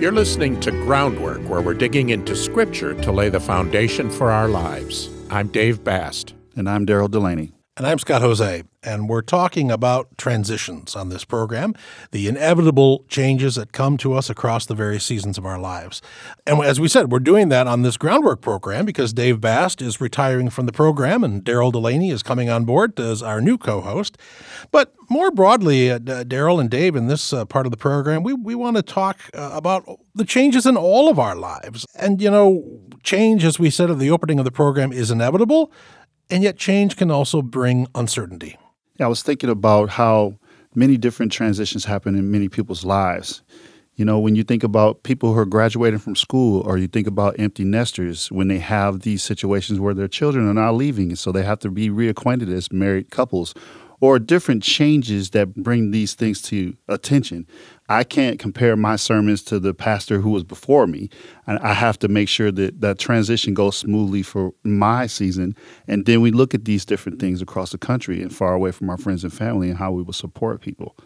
You're 0.00 0.12
listening 0.12 0.60
to 0.60 0.70
Groundwork, 0.70 1.42
where 1.48 1.60
we're 1.60 1.74
digging 1.74 2.10
into 2.10 2.36
Scripture 2.36 2.94
to 3.02 3.10
lay 3.10 3.30
the 3.30 3.40
foundation 3.40 4.08
for 4.08 4.30
our 4.30 4.46
lives. 4.46 5.10
I'm 5.28 5.48
Dave 5.48 5.82
Bast. 5.82 6.34
And 6.54 6.70
I'm 6.70 6.84
Darrell 6.84 7.08
Delaney. 7.08 7.52
And 7.76 7.84
I'm 7.84 7.98
Scott 7.98 8.22
Hoezee, 8.22 8.64
and 8.82 9.08
we're 9.08 9.22
talking 9.22 9.70
about 9.70 10.16
transitions 10.16 10.94
on 10.94 11.08
this 11.08 11.24
program, 11.24 11.74
the 12.12 12.28
inevitable 12.28 13.04
changes 13.08 13.56
that 13.56 13.72
come 13.72 13.96
to 13.98 14.14
us 14.14 14.30
across 14.30 14.66
the 14.66 14.74
various 14.74 15.04
seasons 15.04 15.36
of 15.36 15.44
our 15.44 15.58
lives. 15.58 16.00
And 16.46 16.60
as 16.60 16.78
we 16.78 16.88
said, 16.88 17.10
we're 17.10 17.18
doing 17.18 17.48
that 17.48 17.66
on 17.66 17.82
this 17.82 17.96
groundwork 17.96 18.40
program 18.40 18.84
because 18.84 19.12
Dave 19.12 19.40
Bast 19.40 19.82
is 19.82 20.00
retiring 20.00 20.48
from 20.48 20.66
the 20.66 20.72
program 20.72 21.24
and 21.24 21.42
Darrell 21.42 21.72
Delaney 21.72 22.10
is 22.10 22.22
coming 22.22 22.48
on 22.48 22.64
board 22.64 22.98
as 23.00 23.22
our 23.22 23.40
new 23.40 23.58
co 23.58 23.80
host. 23.80 24.16
But 24.70 24.94
more 25.10 25.30
broadly, 25.30 25.90
uh, 25.90 25.98
Darrell 25.98 26.60
and 26.60 26.70
Dave, 26.70 26.94
in 26.94 27.08
this 27.08 27.32
uh, 27.32 27.44
part 27.44 27.66
of 27.66 27.72
the 27.72 27.78
program, 27.78 28.22
we, 28.22 28.32
we 28.32 28.54
want 28.54 28.76
to 28.76 28.82
talk 28.82 29.18
uh, 29.34 29.50
about 29.52 29.88
the 30.14 30.24
changes 30.24 30.66
in 30.66 30.76
all 30.76 31.08
of 31.08 31.18
our 31.18 31.34
lives. 31.34 31.84
And, 31.94 32.20
you 32.20 32.30
know, 32.30 32.80
change, 33.02 33.44
as 33.44 33.58
we 33.58 33.70
said 33.70 33.90
at 33.90 33.98
the 33.98 34.10
opening 34.10 34.38
of 34.38 34.44
the 34.44 34.52
program, 34.52 34.92
is 34.92 35.10
inevitable. 35.10 35.72
And 36.30 36.42
yet, 36.42 36.58
change 36.58 36.96
can 36.96 37.10
also 37.10 37.40
bring 37.40 37.86
uncertainty. 37.94 38.56
Yeah, 38.98 39.06
I 39.06 39.08
was 39.08 39.22
thinking 39.22 39.48
about 39.48 39.90
how 39.90 40.38
many 40.74 40.96
different 40.96 41.30
transitions 41.30 41.84
happen 41.84 42.16
in 42.16 42.32
many 42.32 42.48
people's 42.48 42.84
lives. 42.84 43.42
You 43.94 44.04
know, 44.04 44.18
when 44.18 44.34
you 44.34 44.42
think 44.42 44.64
about 44.64 45.04
people 45.04 45.32
who 45.32 45.38
are 45.38 45.46
graduating 45.46 46.00
from 46.00 46.16
school, 46.16 46.62
or 46.62 46.78
you 46.78 46.88
think 46.88 47.06
about 47.06 47.38
empty 47.38 47.64
nesters 47.64 48.30
when 48.32 48.48
they 48.48 48.58
have 48.58 49.00
these 49.00 49.22
situations 49.22 49.78
where 49.78 49.94
their 49.94 50.08
children 50.08 50.48
are 50.48 50.54
not 50.54 50.74
leaving, 50.74 51.14
so 51.14 51.30
they 51.30 51.44
have 51.44 51.60
to 51.60 51.70
be 51.70 51.90
reacquainted 51.90 52.52
as 52.52 52.72
married 52.72 53.10
couples, 53.10 53.54
or 54.00 54.18
different 54.18 54.64
changes 54.64 55.30
that 55.30 55.54
bring 55.54 55.92
these 55.92 56.14
things 56.14 56.42
to 56.42 56.76
attention. 56.88 57.46
I 57.88 58.04
can't 58.04 58.38
compare 58.38 58.76
my 58.76 58.96
sermons 58.96 59.42
to 59.44 59.58
the 59.58 59.72
pastor 59.72 60.20
who 60.20 60.30
was 60.30 60.44
before 60.44 60.86
me. 60.86 61.08
And 61.46 61.58
I 61.60 61.72
have 61.72 61.98
to 62.00 62.08
make 62.08 62.28
sure 62.28 62.52
that 62.52 62.80
that 62.80 62.98
transition 62.98 63.54
goes 63.54 63.78
smoothly 63.78 64.22
for 64.22 64.52
my 64.62 65.06
season. 65.06 65.56
And 65.86 66.04
then 66.04 66.20
we 66.20 66.30
look 66.30 66.54
at 66.54 66.66
these 66.66 66.84
different 66.84 67.18
things 67.18 67.40
across 67.40 67.72
the 67.72 67.78
country 67.78 68.20
and 68.20 68.34
far 68.34 68.52
away 68.52 68.72
from 68.72 68.90
our 68.90 68.98
friends 68.98 69.24
and 69.24 69.32
family 69.32 69.70
and 69.70 69.78
how 69.78 69.92
we 69.92 70.02
will 70.02 70.12
support 70.12 70.60
people. 70.60 70.96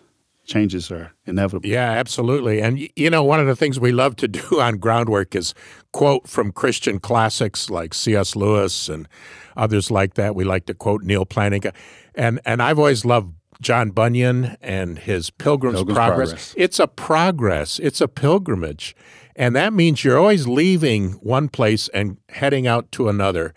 Changes 0.45 0.91
are 0.91 1.12
inevitable. 1.25 1.69
Yeah, 1.69 1.89
absolutely. 1.93 2.61
And, 2.61 2.89
you 2.97 3.11
know, 3.11 3.23
one 3.23 3.39
of 3.39 3.47
the 3.47 3.55
things 3.55 3.79
we 3.79 3.93
love 3.93 4.17
to 4.17 4.29
do 4.29 4.61
on 4.61 4.79
groundwork 4.79 5.37
is 5.37 5.55
quote 5.93 6.27
from 6.27 6.51
Christian 6.51 6.99
classics 6.99 7.71
like 7.71 7.95
C.S. 7.95 8.35
Lewis 8.35 8.89
and 8.89 9.09
others 9.57 9.89
like 9.89 10.15
that. 10.15 10.35
We 10.35 10.43
like 10.43 10.67
to 10.67 10.75
quote 10.75 11.03
Neal 11.03 11.25
Plantinga. 11.25 11.73
And, 12.17 12.41
and 12.45 12.61
I've 12.61 12.81
always 12.81 13.05
loved 13.05 13.35
John 13.62 13.90
Bunyan 13.90 14.57
and 14.61 14.99
his 14.99 15.31
Pilgrim's, 15.31 15.76
Pilgrim's 15.76 15.97
Progress. 15.97 16.28
Progress. 16.28 16.54
It's 16.57 16.81
a 16.81 16.88
progress, 16.88 17.78
it's 17.78 18.00
a 18.00 18.09
pilgrimage. 18.09 18.95
And 19.35 19.57
that 19.57 19.73
means 19.73 20.04
you're 20.04 20.19
always 20.19 20.47
leaving 20.47 21.12
one 21.12 21.49
place 21.49 21.88
and 21.95 22.19
heading 22.28 22.66
out 22.66 22.92
to 22.92 23.09
another. 23.09 23.54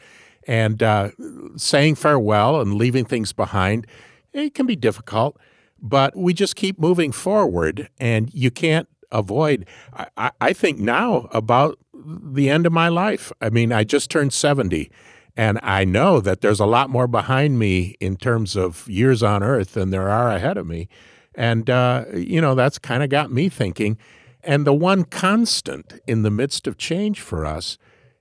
And 0.47 0.81
uh, 0.81 1.09
saying 1.57 1.95
farewell 1.95 2.61
and 2.61 2.75
leaving 2.75 3.03
things 3.03 3.33
behind, 3.33 3.87
it 4.31 4.53
can 4.53 4.67
be 4.67 4.75
difficult, 4.75 5.37
but 5.81 6.15
we 6.15 6.33
just 6.33 6.55
keep 6.55 6.79
moving 6.79 7.11
forward. 7.11 7.89
And 7.99 8.31
you 8.33 8.51
can't 8.51 8.87
avoid, 9.11 9.65
I, 10.15 10.31
I 10.39 10.53
think 10.53 10.79
now 10.79 11.27
about 11.31 11.79
the 11.93 12.49
end 12.49 12.65
of 12.65 12.73
my 12.73 12.89
life. 12.89 13.31
I 13.41 13.49
mean, 13.49 13.71
I 13.71 13.83
just 13.83 14.11
turned 14.11 14.33
70. 14.33 14.91
And 15.37 15.59
I 15.61 15.83
know 15.83 16.19
that 16.21 16.41
there's 16.41 16.59
a 16.61 16.65
lot 16.65 16.89
more 16.89 17.07
behind 17.07 17.59
me 17.59 17.95
in 17.99 18.15
terms 18.15 18.55
of 18.55 18.87
years 18.87 19.21
on 19.21 19.43
earth 19.43 19.73
than 19.73 19.89
there 19.89 20.09
are 20.09 20.29
ahead 20.29 20.57
of 20.57 20.65
me. 20.65 20.87
And, 21.35 21.69
uh, 21.69 22.05
you 22.13 22.39
know, 22.39 22.55
that's 22.55 22.77
kind 22.79 23.03
of 23.03 23.09
got 23.09 23.31
me 23.31 23.49
thinking. 23.49 23.97
And 24.43 24.65
the 24.65 24.73
one 24.73 25.03
constant 25.03 25.99
in 26.07 26.21
the 26.21 26.31
midst 26.31 26.67
of 26.67 26.77
change 26.77 27.19
for 27.19 27.45
us 27.45 27.77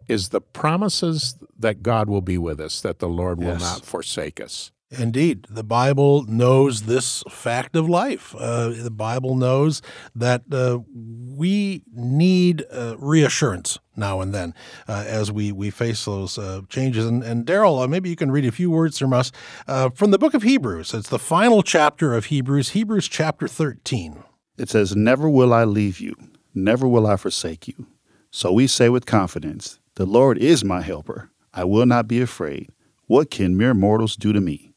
is 0.08 0.30
the 0.30 0.40
promises 0.40 1.36
that 1.58 1.82
God 1.82 2.08
will 2.08 2.20
be 2.20 2.36
with 2.38 2.58
us, 2.60 2.80
that 2.80 2.98
the 2.98 3.08
Lord 3.08 3.38
will 3.38 3.46
Yes. 3.54 3.60
not 3.60 3.84
forsake 3.84 4.40
us. 4.40 4.72
Indeed, 4.98 5.46
the 5.50 5.64
Bible 5.64 6.24
knows 6.24 6.82
this 6.82 7.22
fact 7.28 7.76
of 7.76 7.88
life. 7.88 8.34
Uh, 8.36 8.70
the 8.70 8.90
Bible 8.90 9.36
knows 9.36 9.82
that 10.14 10.42
uh, 10.52 10.80
we 10.94 11.82
need 11.92 12.64
uh, 12.72 12.96
reassurance 12.98 13.78
now 13.96 14.20
and 14.20 14.34
then 14.34 14.54
uh, 14.88 15.04
as 15.06 15.30
we, 15.30 15.52
we 15.52 15.70
face 15.70 16.04
those 16.04 16.38
uh, 16.38 16.62
changes. 16.68 17.06
And, 17.06 17.22
and 17.22 17.44
Darrell, 17.44 17.78
uh, 17.78 17.86
maybe 17.86 18.10
you 18.10 18.16
can 18.16 18.30
read 18.30 18.44
a 18.44 18.52
few 18.52 18.70
words 18.70 18.98
from 18.98 19.12
us 19.12 19.32
from 19.66 20.10
the 20.10 20.18
book 20.18 20.34
of 20.34 20.42
Hebrews. 20.42 20.94
It's 20.94 21.08
the 21.08 21.18
final 21.18 21.62
chapter 21.62 22.14
of 22.14 22.26
Hebrews, 22.26 22.70
Hebrews 22.70 23.08
chapter 23.08 23.48
13. 23.48 24.22
It 24.56 24.68
says, 24.68 24.94
Never 24.94 25.28
will 25.28 25.52
I 25.52 25.64
leave 25.64 26.00
you, 26.00 26.14
never 26.54 26.86
will 26.86 27.06
I 27.06 27.16
forsake 27.16 27.68
you. 27.68 27.86
So 28.30 28.52
we 28.52 28.66
say 28.66 28.88
with 28.88 29.06
confidence, 29.06 29.78
The 29.94 30.06
Lord 30.06 30.38
is 30.38 30.64
my 30.64 30.80
helper. 30.80 31.30
I 31.52 31.64
will 31.64 31.86
not 31.86 32.08
be 32.08 32.20
afraid. 32.20 32.70
What 33.06 33.30
can 33.30 33.56
mere 33.56 33.74
mortals 33.74 34.16
do 34.16 34.32
to 34.32 34.40
me? 34.40 34.73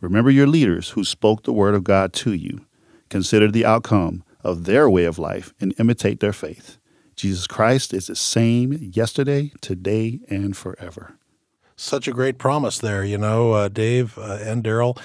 Remember 0.00 0.30
your 0.30 0.46
leaders 0.46 0.90
who 0.90 1.04
spoke 1.04 1.42
the 1.42 1.52
word 1.52 1.74
of 1.74 1.84
God 1.84 2.12
to 2.14 2.32
you. 2.32 2.64
Consider 3.08 3.50
the 3.50 3.64
outcome 3.64 4.22
of 4.44 4.64
their 4.64 4.88
way 4.88 5.04
of 5.04 5.18
life 5.18 5.52
and 5.60 5.74
imitate 5.78 6.20
their 6.20 6.32
faith. 6.32 6.78
Jesus 7.16 7.48
Christ 7.48 7.92
is 7.92 8.06
the 8.06 8.14
same 8.14 8.72
yesterday, 8.72 9.52
today, 9.60 10.20
and 10.28 10.56
forever. 10.56 11.18
Such 11.74 12.06
a 12.06 12.12
great 12.12 12.38
promise 12.38 12.78
there, 12.78 13.04
you 13.04 13.18
know, 13.18 13.52
uh, 13.52 13.68
Dave 13.68 14.16
uh, 14.18 14.38
and 14.40 14.62
Darrell. 14.62 14.96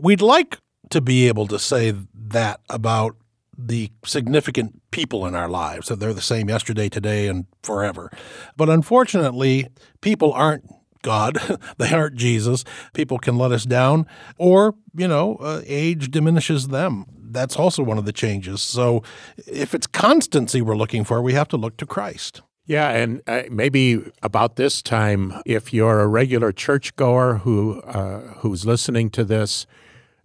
We'd 0.00 0.20
like 0.20 0.58
to 0.90 1.00
be 1.00 1.28
able 1.28 1.46
to 1.46 1.58
say 1.58 1.94
that 2.14 2.60
about 2.68 3.16
the 3.56 3.90
significant 4.04 4.80
people 4.90 5.26
in 5.26 5.34
our 5.34 5.48
lives, 5.48 5.88
that 5.88 6.00
they're 6.00 6.14
the 6.14 6.20
same 6.20 6.48
yesterday, 6.48 6.88
today, 6.88 7.28
and 7.28 7.46
forever. 7.62 8.10
But 8.56 8.68
unfortunately, 8.68 9.68
people 10.00 10.32
aren't 10.32 10.64
God. 11.02 11.38
they 11.78 11.92
aren't 11.92 12.16
Jesus. 12.16 12.64
People 12.92 13.18
can 13.18 13.38
let 13.38 13.52
us 13.52 13.64
down, 13.64 14.06
or, 14.38 14.74
you 14.94 15.08
know, 15.08 15.36
uh, 15.36 15.62
age 15.66 16.10
diminishes 16.10 16.68
them. 16.68 17.06
That's 17.32 17.56
also 17.56 17.82
one 17.82 17.98
of 17.98 18.06
the 18.06 18.12
changes. 18.12 18.60
So 18.60 19.02
if 19.46 19.74
it's 19.74 19.86
constancy 19.86 20.60
we're 20.60 20.76
looking 20.76 21.04
for, 21.04 21.22
we 21.22 21.32
have 21.34 21.48
to 21.48 21.56
look 21.56 21.76
to 21.76 21.86
Christ. 21.86 22.42
Yeah, 22.66 22.90
and 22.90 23.20
uh, 23.26 23.42
maybe 23.50 24.00
about 24.22 24.54
this 24.54 24.80
time, 24.80 25.34
if 25.44 25.72
you're 25.72 25.98
a 25.98 26.06
regular 26.06 26.52
churchgoer 26.52 27.38
who 27.38 27.80
uh, 27.80 28.20
who's 28.38 28.64
listening 28.64 29.10
to 29.10 29.24
this, 29.24 29.66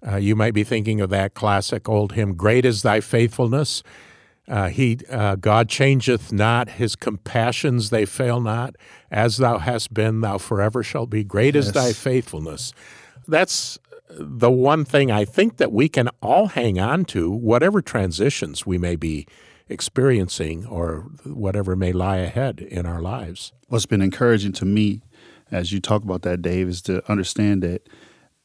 uh, 0.06 0.18
you 0.18 0.36
might 0.36 0.54
be 0.54 0.64
thinking 0.64 1.02
of 1.02 1.10
that 1.10 1.34
classic 1.34 1.90
old 1.90 2.12
hymn, 2.12 2.36
"Great 2.36 2.64
is 2.64 2.84
Thy 2.84 3.02
faithfulness." 3.02 3.82
Uh, 4.48 4.70
he, 4.70 5.00
uh, 5.10 5.36
God 5.36 5.70
changeth 5.70 6.32
not; 6.32 6.72
His 6.72 6.96
compassions 6.96 7.90
they 7.90 8.06
fail 8.06 8.40
not. 8.40 8.76
As 9.12 9.38
Thou 9.38 9.58
hast 9.58 9.94
been, 9.94 10.22
Thou 10.22 10.38
forever 10.38 10.84
shalt 10.84 11.10
be. 11.10 11.24
Great 11.24 11.56
is 11.56 11.72
Thy 11.72 11.94
faithfulness. 11.94 12.74
That's 13.28 13.80
the 14.10 14.52
one 14.52 14.86
thing 14.86 15.12
I 15.12 15.26
think 15.26 15.58
that 15.58 15.72
we 15.72 15.90
can 15.90 16.10
all 16.22 16.48
hang 16.48 16.80
on 16.80 17.06
to, 17.06 17.32
whatever 17.32 17.82
transitions 17.82 18.66
we 18.66 18.78
may 18.78 18.96
be 18.96 19.28
experiencing 19.68 20.66
or 20.68 21.08
whatever 21.24 21.76
may 21.76 21.92
lie 21.92 22.18
ahead 22.18 22.60
in 22.60 22.86
our 22.86 23.02
lives. 23.02 23.52
what's 23.68 23.88
been 23.88 24.02
encouraging 24.02 24.54
to 24.54 24.64
me 24.64 25.02
as 25.52 25.72
you 25.72 25.80
talk 25.80 26.04
about 26.04 26.24
that, 26.24 26.42
Dave, 26.42 26.68
is 26.68 26.82
to 26.84 27.10
understand 27.10 27.62
that 27.64 27.88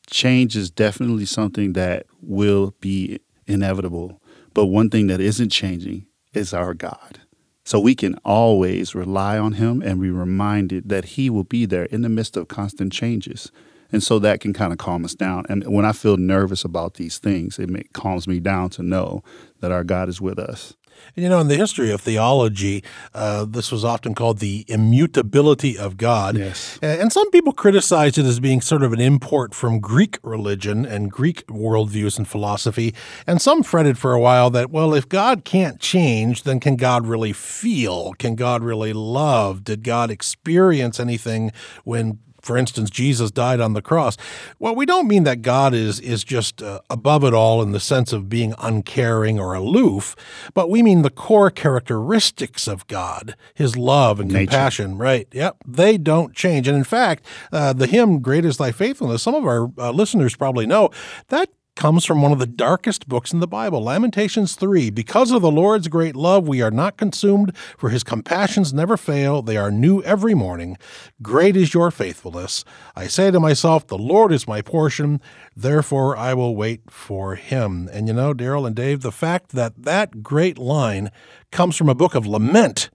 change 0.09 0.57
is 0.57 0.71
definitely 0.71 1.25
something 1.25 1.73
that 1.75 2.07
will 2.21 2.75
be 2.81 3.21
inevitable. 3.47 4.20
But 4.55 4.67
one 4.67 4.91
thing 4.91 5.07
that 5.09 5.21
isn't 5.21 5.51
changing 5.51 6.07
is 6.33 6.53
our 6.53 6.75
God. 6.75 7.21
So 7.65 7.79
we 7.79 7.95
can 7.95 8.17
always 8.25 8.95
rely 8.95 9.39
on 9.39 9.53
Him 9.53 9.83
and 9.83 10.01
be 10.01 10.11
reminded 10.11 10.89
that 10.89 11.05
He 11.05 11.31
will 11.31 11.45
be 11.45 11.67
there 11.67 11.85
in 11.85 12.03
the 12.03 12.09
midst 12.09 12.37
of 12.37 12.49
constant 12.49 12.93
changes. 12.93 13.53
And 13.93 14.03
so 14.03 14.19
that 14.21 14.41
can 14.41 14.53
kind 14.53 14.73
of 14.73 14.79
calm 14.79 15.05
us 15.05 15.15
down. 15.15 15.47
And 15.49 15.65
when 15.67 15.85
I 15.85 15.93
feel 15.93 16.17
nervous 16.17 16.65
about 16.65 16.95
these 16.95 17.19
things, 17.19 17.59
it 17.59 17.93
calms 17.93 18.29
me 18.29 18.39
down 18.41 18.71
to 18.71 18.83
know 18.83 19.23
that 19.61 19.73
our 19.73 19.85
God 19.85 20.09
is 20.09 20.21
with 20.21 20.39
us. 20.39 20.75
And, 21.17 21.23
you 21.23 21.29
know, 21.29 21.41
in 21.41 21.49
the 21.49 21.57
history 21.57 21.91
of 21.91 22.01
theology, 22.01 22.83
uh, 23.15 23.45
this 23.45 23.73
was 23.73 23.85
often 23.85 24.15
called 24.15 24.39
the 24.39 24.65
immutability 24.69 25.79
of 25.79 25.97
God. 25.97 26.37
Yes. 26.37 26.79
And 26.83 27.13
some 27.13 27.31
people 27.31 27.53
criticize 27.53 28.19
it 28.19 28.27
as 28.27 28.41
being 28.41 28.61
sort 28.61 28.83
of 28.83 28.93
an 28.93 29.01
import 29.01 29.55
from 29.55 29.81
Greek 29.81 30.19
religion 30.23 30.85
and 30.85 31.11
Greek 31.11 31.47
worldviews 31.47 32.19
and 32.19 32.27
philosophy. 32.27 32.95
And 33.27 33.41
some 33.41 33.63
fretted 33.63 33.99
for 33.99 34.13
a 34.13 34.21
while 34.21 34.51
that, 34.51 34.71
well, 34.71 34.95
if 34.95 35.09
God 35.09 35.45
can't 35.45 35.81
change, 35.81 36.43
then 36.45 36.61
can 36.61 36.77
God 36.77 37.07
really 37.07 37.33
feel? 37.33 38.13
Can 38.15 38.35
God 38.35 38.63
really 38.63 38.93
love? 38.93 39.65
Did 39.65 39.83
God 39.83 40.11
experience 40.11 41.01
anything 41.01 41.53
when 41.85 42.19
for 42.43 42.57
instance, 42.57 42.91
Jesus 42.91 43.31
died 43.31 43.61
on 43.61 43.73
the 43.75 43.83
cross. 43.83 44.17
Well, 44.59 44.75
we 44.75 44.87
don't 44.87 45.09
mean 45.09 45.25
that 45.25 45.43
God 45.43 45.75
is 45.75 46.01
is 46.01 46.25
just 46.25 46.63
uh, 46.63 46.81
above 46.89 47.25
it 47.25 47.35
all 47.35 47.63
in 47.63 47.73
the 47.73 47.81
sense 47.81 48.13
of 48.13 48.29
being 48.29 48.55
uncaring 48.59 49.39
or 49.39 49.55
aloof, 49.55 50.17
but 50.55 50.71
we 50.71 50.83
mean 50.83 51.03
the 51.03 51.11
core 51.11 51.51
characteristics 51.51 52.67
of 52.69 52.87
God, 52.87 53.37
His 53.55 53.77
love 53.77 54.21
and 54.21 54.31
Nature. 54.31 54.47
compassion. 54.47 54.99
Right? 54.99 55.29
Yep, 55.33 55.57
they 55.67 55.99
don't 55.99 56.35
change. 56.35 56.69
And 56.69 56.77
in 56.77 56.85
fact, 56.85 57.25
uh, 57.53 57.73
the 57.73 57.87
hymn 57.87 58.21
"Great 58.21 58.45
Is 58.45 58.57
Thy 58.57 58.73
Faithfulness," 58.73 59.23
some 59.23 59.35
of 59.35 59.45
our 59.45 59.71
uh, 59.79 59.91
listeners 59.91 60.37
probably 60.37 60.67
know 60.67 60.91
that 61.29 61.49
comes 61.81 62.05
from 62.05 62.21
one 62.21 62.31
of 62.31 62.39
the 62.39 62.47
darkest 62.47 63.09
books 63.09 63.33
in 63.33 63.41
the 63.41 63.47
Bible, 63.47 63.83
Lamentations 63.83 64.55
3. 64.55 64.91
Because 64.91 65.31
of 65.31 65.41
the 65.41 65.51
Lord's 65.51 65.89
great 65.89 66.15
love, 66.15 66.47
we 66.47 66.61
are 66.61 66.71
not 66.71 66.99
consumed, 66.99 67.57
for 67.79 67.89
his 67.89 68.05
compassions 68.05 68.75
never 68.75 68.99
fail. 68.99 69.41
They 69.41 69.57
are 69.57 69.71
new 69.71 70.03
every 70.03 70.35
morning. 70.35 70.77
Great 71.23 71.57
is 71.57 71.73
your 71.73 71.91
faithfulness. 71.91 72.67
I 72.95 73.07
say 73.07 73.31
to 73.31 73.41
myself, 73.41 73.87
The 73.87 73.97
Lord 73.97 74.31
is 74.31 74.47
my 74.47 74.61
portion, 74.61 75.23
therefore 75.57 76.19
I 76.19 76.35
will 76.35 76.55
wait 76.55 76.83
for 76.91 77.37
him. 77.37 77.89
And 77.91 78.07
you 78.07 78.13
know, 78.13 78.35
Darrell 78.35 78.67
and 78.67 78.77
Dave, 78.77 79.01
the 79.01 79.11
fact 79.11 79.53
that 79.53 79.85
that 79.85 80.23
great 80.23 80.59
line 80.59 81.11
comes 81.51 81.77
from 81.77 81.89
a 81.89 81.95
book 81.95 82.15
of 82.15 82.27
lament. 82.27 82.91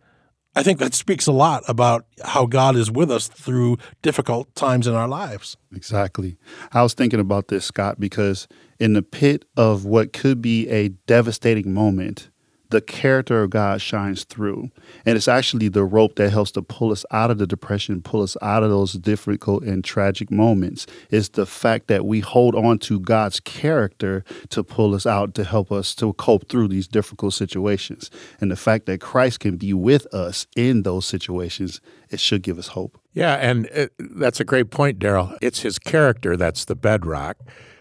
I 0.56 0.62
think 0.62 0.78
that 0.78 0.94
speaks 0.94 1.26
a 1.26 1.34
lot 1.34 1.64
about 1.68 2.06
how 2.24 2.46
God 2.46 2.76
is 2.76 2.90
with 2.90 3.12
us 3.12 3.28
through 3.28 3.78
difficult 4.04 4.54
times 4.54 4.86
in 4.86 4.94
our 4.94 5.08
lives. 5.08 5.58
Exactly. 5.76 6.38
I 6.72 6.82
was 6.82 6.94
thinking 6.94 7.20
about 7.20 7.50
this, 7.50 7.66
Scott, 7.66 8.00
because 8.00 8.48
in 8.80 8.94
the 8.94 9.02
pit 9.02 9.46
of 9.56 9.86
what 9.86 10.14
could 10.14 10.42
be 10.42 10.68
a 10.70 10.90
devastating 10.90 11.74
moment, 11.74 12.30
the 12.70 12.82
character 12.82 13.44
of 13.44 13.52
God 13.52 13.82
shines 13.82 14.24
through. 14.24 14.70
And 15.06 15.16
it's 15.16 15.28
actually 15.28 15.68
the 15.70 15.86
rope 15.86 16.16
that 16.16 16.32
helps 16.32 16.52
to 16.52 16.62
pull 16.62 16.92
us 16.92 17.06
out 17.12 17.32
of 17.32 17.38
the 17.38 17.48
depression, 17.48 18.02
pull 18.02 18.22
us 18.22 18.36
out 18.42 18.64
of 18.64 18.70
those 18.70 18.94
difficult 18.94 19.64
and 19.64 19.84
tragic 19.84 20.32
moments. 20.32 20.88
It's 21.10 21.30
the 21.30 21.46
fact 21.46 21.88
that 21.88 22.06
we 22.06 22.20
hold 22.20 22.56
on 22.56 22.80
to 22.80 23.00
God's 23.00 23.40
character 23.40 24.24
to 24.50 24.64
pull 24.64 24.96
us 24.96 25.06
out, 25.06 25.36
to 25.36 25.44
help 25.44 25.72
us 25.72 25.96
to 25.96 26.14
cope 26.14 26.50
through 26.50 26.70
these 26.70 26.88
difficult 26.88 27.34
situations. 27.34 28.10
And 28.42 28.52
the 28.52 28.56
fact 28.56 28.88
that 28.88 29.00
Christ 29.00 29.40
can 29.40 29.58
be 29.58 29.74
with 29.74 30.12
us 30.14 30.48
in 30.56 30.84
those 30.84 31.06
situations, 31.06 31.82
it 32.10 32.20
should 32.20 32.42
give 32.42 32.58
us 32.58 32.70
hope. 32.70 33.00
Yeah, 33.14 33.36
and 33.36 33.68
it, 33.68 33.94
that's 34.00 34.40
a 34.40 34.46
great 34.46 34.72
point, 34.72 35.00
Darrell. 35.00 35.38
It's 35.42 35.62
his 35.62 35.80
character 35.80 36.36
that's 36.36 36.66
the 36.66 36.76
bedrock. 36.76 37.38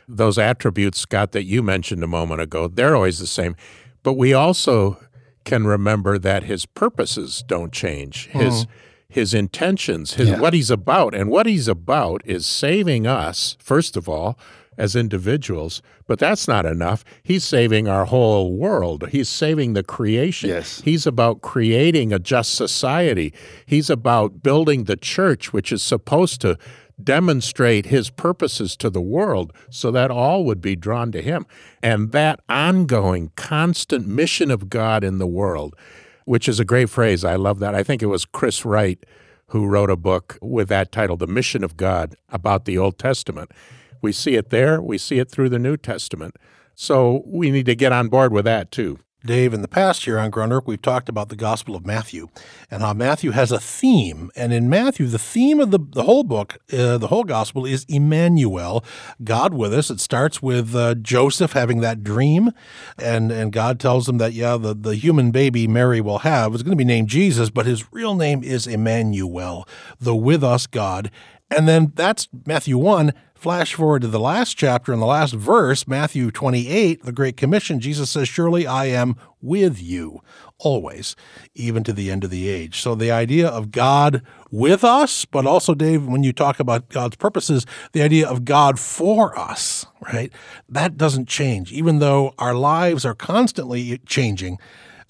Those 0.08 0.38
attributes, 0.38 0.98
Scott, 0.98 1.32
that 1.32 1.44
you 1.44 1.62
mentioned 1.62 2.02
a 2.02 2.06
moment 2.06 2.40
ago, 2.40 2.68
they're 2.68 2.94
always 2.94 3.18
the 3.18 3.26
same. 3.26 3.56
But 4.02 4.14
we 4.14 4.32
also 4.34 4.98
can 5.44 5.66
remember 5.66 6.18
that 6.18 6.44
his 6.44 6.66
purposes 6.66 7.44
don't 7.46 7.72
change. 7.72 8.26
His 8.28 8.64
mm. 8.64 8.68
his 9.08 9.32
intentions, 9.34 10.14
his 10.14 10.30
Yeah. 10.30 10.40
what 10.40 10.54
he's 10.54 10.70
about, 10.70 11.14
and 11.14 11.30
what 11.30 11.46
he's 11.46 11.68
about 11.68 12.22
is 12.24 12.46
saving 12.46 13.06
us 13.06 13.56
first 13.60 13.96
of 13.96 14.08
all 14.08 14.38
as 14.76 14.96
individuals. 14.96 15.80
But 16.06 16.18
that's 16.18 16.48
not 16.48 16.66
enough. 16.66 17.04
He's 17.22 17.44
saving 17.44 17.88
our 17.88 18.06
whole 18.06 18.56
world. 18.56 19.08
He's 19.10 19.28
saving 19.28 19.74
the 19.74 19.82
creation. 19.84 20.50
Yes. 20.50 20.82
He's 20.84 21.06
about 21.06 21.40
creating 21.40 22.12
a 22.12 22.18
just 22.18 22.54
society. 22.54 23.32
He's 23.66 23.88
about 23.88 24.42
building 24.42 24.84
the 24.84 24.96
church, 24.96 25.52
which 25.52 25.72
is 25.72 25.82
supposed 25.82 26.40
to 26.42 26.58
demonstrate 27.02 27.86
his 27.86 28.10
purposes 28.10 28.76
to 28.76 28.90
the 28.90 29.00
world 29.00 29.52
so 29.70 29.90
that 29.90 30.10
all 30.10 30.44
would 30.44 30.60
be 30.60 30.76
drawn 30.76 31.12
to 31.12 31.22
him. 31.22 31.46
And 31.82 32.12
that 32.12 32.40
ongoing, 32.48 33.32
constant 33.36 34.06
mission 34.06 34.50
of 34.50 34.68
God 34.68 35.02
in 35.04 35.18
the 35.18 35.26
world, 35.26 35.74
which 36.24 36.48
is 36.48 36.60
a 36.60 36.64
great 36.64 36.90
phrase. 36.90 37.24
I 37.24 37.36
love 37.36 37.58
that. 37.58 37.74
I 37.74 37.82
think 37.82 38.02
it 38.02 38.06
was 38.06 38.24
Chris 38.24 38.64
Wright 38.64 39.04
who 39.48 39.66
wrote 39.66 39.90
a 39.90 39.96
book 39.96 40.38
with 40.40 40.68
that 40.68 40.90
title, 40.90 41.16
The 41.16 41.26
Mission 41.26 41.62
of 41.62 41.76
God, 41.76 42.16
about 42.30 42.64
the 42.64 42.78
Old 42.78 42.98
Testament. 42.98 43.52
We 44.00 44.12
see 44.12 44.34
it 44.34 44.50
there, 44.50 44.80
we 44.80 44.98
see 44.98 45.18
it 45.18 45.30
through 45.30 45.48
the 45.48 45.58
New 45.58 45.76
Testament. 45.76 46.36
So 46.74 47.22
we 47.26 47.50
need 47.50 47.66
to 47.66 47.74
get 47.74 47.92
on 47.92 48.08
board 48.08 48.32
with 48.32 48.44
that 48.46 48.70
too. 48.70 48.98
Dave, 49.26 49.54
in 49.54 49.62
the 49.62 49.68
past 49.68 50.04
here 50.04 50.18
on 50.18 50.30
Groundwork, 50.30 50.68
we've 50.68 50.82
talked 50.82 51.08
about 51.08 51.30
the 51.30 51.36
Gospel 51.36 51.74
of 51.74 51.86
Matthew 51.86 52.28
and 52.70 52.82
how 52.82 52.92
Matthew 52.92 53.30
has 53.30 53.50
a 53.50 53.58
theme. 53.58 54.30
And 54.36 54.52
in 54.52 54.68
Matthew, 54.68 55.06
the 55.06 55.18
theme 55.18 55.60
of 55.60 55.70
the, 55.70 55.78
the 55.78 56.02
whole 56.02 56.24
book, 56.24 56.58
uh, 56.70 56.98
the 56.98 57.06
whole 57.06 57.24
Gospel, 57.24 57.64
is 57.64 57.86
Emmanuel, 57.88 58.84
God 59.22 59.54
with 59.54 59.72
us. 59.72 59.90
It 59.90 60.00
starts 60.00 60.42
with 60.42 60.74
uh, 60.74 60.96
Joseph 60.96 61.52
having 61.52 61.80
that 61.80 62.04
dream, 62.04 62.50
and, 62.98 63.32
and 63.32 63.50
God 63.50 63.80
tells 63.80 64.06
him 64.06 64.18
that, 64.18 64.34
yeah, 64.34 64.58
the, 64.58 64.74
the 64.74 64.94
human 64.94 65.30
baby 65.30 65.66
Mary 65.66 66.02
will 66.02 66.18
have 66.18 66.54
is 66.54 66.62
going 66.62 66.76
to 66.76 66.76
be 66.76 66.84
named 66.84 67.08
Jesus, 67.08 67.48
but 67.48 67.64
his 67.64 67.90
real 67.92 68.14
name 68.14 68.44
is 68.44 68.66
Emmanuel, 68.66 69.66
the 69.98 70.14
with 70.14 70.44
us 70.44 70.66
God. 70.66 71.10
And 71.50 71.66
then 71.66 71.92
that's 71.94 72.28
Matthew 72.44 72.76
1. 72.76 73.12
Flash 73.44 73.74
forward 73.74 74.00
to 74.00 74.08
the 74.08 74.18
last 74.18 74.56
chapter 74.56 74.90
in 74.90 75.00
the 75.00 75.04
last 75.04 75.34
verse, 75.34 75.86
Matthew 75.86 76.30
28, 76.30 77.02
the 77.02 77.12
Great 77.12 77.36
Commission, 77.36 77.78
Jesus 77.78 78.08
says, 78.08 78.26
Surely 78.26 78.66
I 78.66 78.86
am 78.86 79.16
with 79.42 79.82
you 79.82 80.22
always, 80.56 81.14
even 81.54 81.84
to 81.84 81.92
the 81.92 82.10
end 82.10 82.24
of 82.24 82.30
the 82.30 82.48
age. 82.48 82.80
So 82.80 82.94
the 82.94 83.10
idea 83.10 83.46
of 83.46 83.70
God 83.70 84.22
with 84.50 84.82
us, 84.82 85.26
but 85.26 85.44
also, 85.44 85.74
Dave, 85.74 86.06
when 86.06 86.22
you 86.22 86.32
talk 86.32 86.58
about 86.58 86.88
God's 86.88 87.16
purposes, 87.16 87.66
the 87.92 88.00
idea 88.00 88.26
of 88.26 88.46
God 88.46 88.78
for 88.78 89.38
us, 89.38 89.84
right? 90.00 90.32
That 90.66 90.96
doesn't 90.96 91.28
change. 91.28 91.70
Even 91.70 91.98
though 91.98 92.32
our 92.38 92.54
lives 92.54 93.04
are 93.04 93.14
constantly 93.14 93.98
changing, 94.06 94.56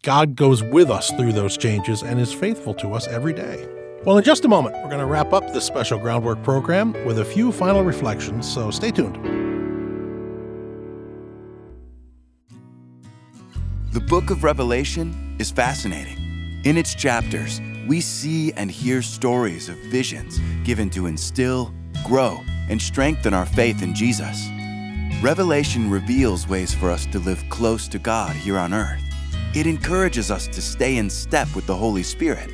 God 0.03 0.35
goes 0.35 0.61
with 0.61 0.91
us 0.91 1.13
through 1.13 1.35
those 1.35 1.57
changes 1.57 2.03
and 2.03 2.19
is 2.19 2.33
faithful 2.33 2.75
to 2.75 2.95
us 2.95 3.07
every 3.07 3.33
day. 3.33 3.84
Well, 4.05 4.19
in 4.19 4.25
just 4.25 4.45
a 4.45 4.49
moment, 4.49 4.75
we're 4.77 4.91
going 4.91 4.99
to 4.99 5.07
wrap 5.07 5.33
up 5.33 5.55
this 5.55 5.65
special 5.65 5.99
groundwork 5.99 6.43
program 6.43 6.93
with 7.07 7.21
a 7.21 7.25
few 7.25 7.51
final 7.51 7.83
reflections, 7.83 8.47
so 8.47 8.71
stay 8.71 8.91
tuned. 8.91 9.15
The 13.95 14.01
book 14.01 14.29
of 14.29 14.45
Revelation 14.45 15.35
is 15.39 15.51
fascinating. 15.51 16.19
In 16.65 16.77
its 16.77 16.95
chapters, 16.95 17.63
we 17.89 18.03
see 18.03 18.53
and 18.53 18.71
hear 18.71 19.01
stories 19.01 19.71
of 19.71 19.77
visions 19.87 20.39
given 20.65 20.91
to 20.91 21.07
instill, 21.07 21.73
grow, 22.05 22.43
and 22.69 22.83
strengthen 22.83 23.33
our 23.33 23.47
faith 23.47 23.83
in 23.83 23.95
Jesus. 23.95 24.47
Revelation 25.23 25.91
reveals 25.91 26.47
ways 26.47 26.75
for 26.75 26.91
us 26.91 27.07
to 27.07 27.19
live 27.21 27.43
close 27.49 27.89
to 27.89 27.99
God 27.99 28.37
here 28.37 28.59
on 28.59 28.75
earth. 28.75 29.01
It 29.55 29.67
encourages 29.67 30.31
us 30.31 30.47
to 30.49 30.61
stay 30.61 30.99
in 30.99 31.09
step 31.09 31.49
with 31.55 31.67
the 31.67 31.75
Holy 31.75 32.03
Spirit, 32.03 32.51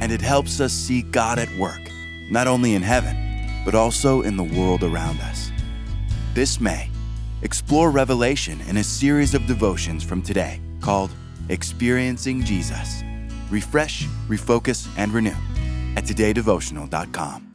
and 0.00 0.12
it 0.12 0.20
helps 0.20 0.60
us 0.60 0.72
see 0.72 1.02
God 1.02 1.38
at 1.38 1.54
work, 1.56 1.80
not 2.30 2.46
only 2.46 2.74
in 2.74 2.82
heaven, 2.82 3.16
but 3.64 3.74
also 3.74 4.22
in 4.22 4.36
the 4.36 4.44
world 4.44 4.82
around 4.82 5.20
us. 5.20 5.50
This 6.34 6.60
May, 6.60 6.90
explore 7.42 7.90
Revelation 7.90 8.60
in 8.62 8.78
a 8.78 8.84
series 8.84 9.34
of 9.34 9.46
devotions 9.46 10.02
from 10.02 10.22
today 10.22 10.60
called 10.80 11.10
Experiencing 11.48 12.42
Jesus. 12.44 13.02
Refresh, 13.50 14.04
refocus, 14.28 14.88
and 14.96 15.12
renew 15.12 15.36
at 15.96 16.04
todaydevotional.com. 16.04 17.48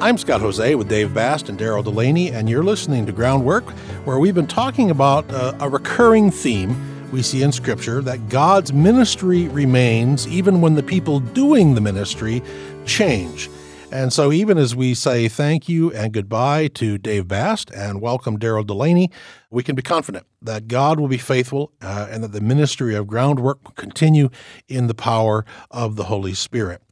I'm 0.00 0.16
Scott 0.16 0.40
Hoezee 0.40 0.76
with 0.76 0.88
Dave 0.88 1.12
Bast 1.12 1.48
and 1.48 1.58
Darrell 1.58 1.82
Delaney, 1.82 2.30
and 2.30 2.48
you're 2.48 2.62
listening 2.62 3.04
to 3.06 3.12
Groundwork, 3.12 3.68
where 4.04 4.20
we've 4.20 4.34
been 4.34 4.46
talking 4.46 4.92
about 4.92 5.28
uh, 5.32 5.54
a 5.58 5.68
recurring 5.68 6.30
theme 6.30 6.97
we 7.12 7.22
see 7.22 7.42
in 7.42 7.52
Scripture 7.52 8.02
that 8.02 8.28
God's 8.28 8.72
ministry 8.72 9.48
remains 9.48 10.26
even 10.28 10.60
when 10.60 10.74
the 10.74 10.82
people 10.82 11.20
doing 11.20 11.74
the 11.74 11.80
ministry 11.80 12.42
change. 12.84 13.48
And 13.90 14.12
so, 14.12 14.30
even 14.30 14.58
as 14.58 14.76
we 14.76 14.94
say 14.94 15.28
thank 15.28 15.68
you 15.68 15.90
and 15.92 16.12
goodbye 16.12 16.68
to 16.74 16.98
Dave 16.98 17.26
Bast 17.26 17.70
and 17.70 18.02
welcome 18.02 18.38
Darrell 18.38 18.64
Delaney, 18.64 19.10
we 19.50 19.62
can 19.62 19.74
be 19.74 19.80
confident 19.80 20.26
that 20.42 20.68
God 20.68 21.00
will 21.00 21.08
be 21.08 21.16
faithful 21.16 21.72
uh, 21.80 22.06
and 22.10 22.22
that 22.22 22.32
the 22.32 22.42
ministry 22.42 22.94
of 22.94 23.06
groundwork 23.06 23.64
will 23.64 23.72
continue 23.72 24.28
in 24.68 24.88
the 24.88 24.94
power 24.94 25.46
of 25.70 25.96
the 25.96 26.04
Holy 26.04 26.34
Spirit. 26.34 26.82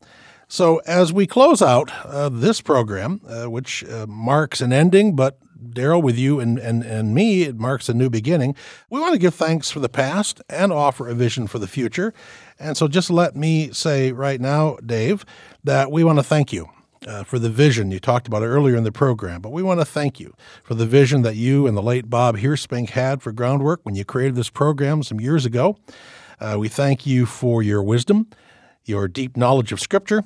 So, 0.49 0.79
as 0.87 1.13
we 1.13 1.27
close 1.27 1.61
out 1.61 1.91
uh, 2.07 2.31
this 2.31 2.63
program, 2.63 3.21
uh, 3.29 3.51
which 3.51 3.85
uh, 3.85 4.07
marks 4.07 4.63
an 4.63 4.73
ending, 4.73 5.15
but 5.15 5.39
Darrell, 5.71 6.03
with 6.03 6.19
you 6.19 6.41
and, 6.41 6.59
and, 6.59 6.83
and 6.83 7.15
me, 7.15 7.43
it 7.43 7.59
marks 7.59 7.89
a 7.89 7.95
new 7.95 8.11
beginning. 8.11 8.55
We 8.91 9.01
want 9.01 9.15
to 9.15 9.19
give 9.19 9.35
thanks 9.35 9.71
for 9.71 9.81
the 9.81 9.89
past 9.89 10.41
and 10.49 10.73
offer 10.73 11.09
a 11.09 11.15
vision 11.15 11.47
for 11.47 11.59
the 11.59 11.67
future. 11.67 12.13
And 12.59 12.77
so, 12.77 12.89
just 12.89 13.11
let 13.11 13.37
me 13.37 13.73
say 13.73 14.13
right 14.13 14.41
now, 14.41 14.77
Dave, 14.85 15.25
that 15.65 15.91
we 15.91 16.05
want 16.05 16.19
to 16.19 16.25
thank 16.25 16.53
you. 16.53 16.69
Uh, 17.07 17.23
for 17.23 17.39
the 17.39 17.51
vision 17.51 17.93
you 17.93 18.01
talked 18.01 18.27
about 18.27 18.43
earlier 18.43 18.75
in 18.75 18.83
the 18.83 18.91
program, 18.91 19.41
but 19.41 19.53
we 19.53 19.63
want 19.63 19.79
to 19.79 19.85
thank 19.85 20.19
you 20.19 20.35
for 20.65 20.75
the 20.75 20.87
vision 20.87 21.23
that 21.23 21.37
you 21.37 21.67
and 21.67 21.77
the 21.77 21.83
late 21.83 22.11
Bob 22.11 22.39
Heerspink 22.39 22.91
had 22.91 23.23
for 23.23 23.31
groundwork 23.31 23.81
when 23.85 23.95
you 23.95 24.05
created 24.05 24.35
this 24.35 24.51
program 24.51 25.05
some 25.05 25.21
years 25.21 25.47
ago. 25.47 25.77
Uh, 26.41 26.57
we 26.59 26.69
thank 26.69 27.07
you 27.07 27.25
for 27.25 27.63
your 27.63 27.83
wisdom, 27.83 28.27
your 28.85 29.07
deep 29.07 29.37
knowledge 29.37 29.71
of 29.71 29.81
Scripture, 29.81 30.25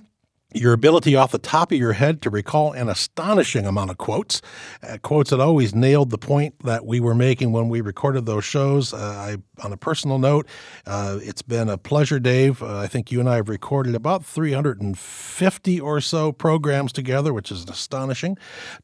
your 0.53 0.73
ability 0.73 1.15
off 1.15 1.33
the 1.33 1.39
top 1.39 1.73
of 1.73 1.79
your 1.79 1.93
head 1.93 2.23
to 2.23 2.31
recall 2.31 2.73
an 2.73 2.89
astonishing 2.89 3.67
amount 3.67 3.91
of 3.91 3.99
quotes, 3.99 4.43
uh, 4.83 4.99
quotes 5.03 5.31
that 5.31 5.41
always 5.41 5.75
nailed 5.75 6.11
the 6.11 6.19
point 6.19 6.55
that 6.65 6.85
we 6.85 7.01
were 7.01 7.15
making 7.15 7.53
when 7.53 7.69
we 7.69 7.81
recorded 7.81 8.27
those 8.27 8.45
shows. 8.45 8.93
Uh, 8.93 8.97
I, 8.97 9.65
on 9.65 9.73
a 9.73 9.77
personal 9.77 10.19
note, 10.19 10.47
uh, 10.87 11.19
it's 11.23 11.43
been 11.43 11.69
a 11.69 11.79
pleasure, 11.79 12.19
Dave. 12.19 12.63
Uh, 12.63 12.79
I 12.79 12.87
think 12.87 13.13
you 13.13 13.21
and 13.21 13.29
I 13.29 13.37
have 13.37 13.49
recorded 13.49 13.95
about 13.95 14.25
350 14.25 15.81
or 15.81 16.01
so 16.01 16.33
programs 16.33 16.93
together, 16.93 17.33
which 17.33 17.53
is 17.53 17.65
astonishing 17.69 18.37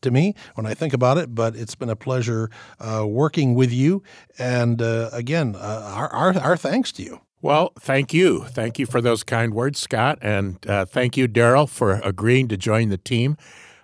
to 0.03 0.11
me 0.11 0.35
when 0.55 0.67
I 0.67 0.75
think 0.75 0.93
about 0.93 1.19
it. 1.19 1.35
But 1.35 1.57
it's 1.57 1.75
been 1.75 1.91
a 1.91 1.97
pleasure 1.97 2.51
uh, 2.79 3.07
working 3.07 3.55
with 3.55 3.73
you. 3.73 4.03
And 4.39 4.81
uh, 4.81 5.11
again, 5.13 5.57
our, 5.57 6.09
our, 6.13 6.39
our 6.39 6.57
thanks 6.57 6.93
to 6.93 7.03
you. 7.03 7.26
Well, 7.43 7.73
thank 7.79 8.15
you. 8.15 8.45
Thank 8.45 8.79
you 8.79 8.87
for 8.87 9.01
those 9.01 9.23
kind 9.23 9.55
words, 9.55 9.79
Scott. 9.79 10.19
And 10.23 10.65
uh, 10.69 10.85
thank 10.87 11.17
you, 11.17 11.29
Darrell, 11.29 11.67
for 11.67 12.01
agreeing 12.03 12.49
to 12.49 12.57
join 12.57 12.89
the 12.89 12.97
team. 12.97 13.37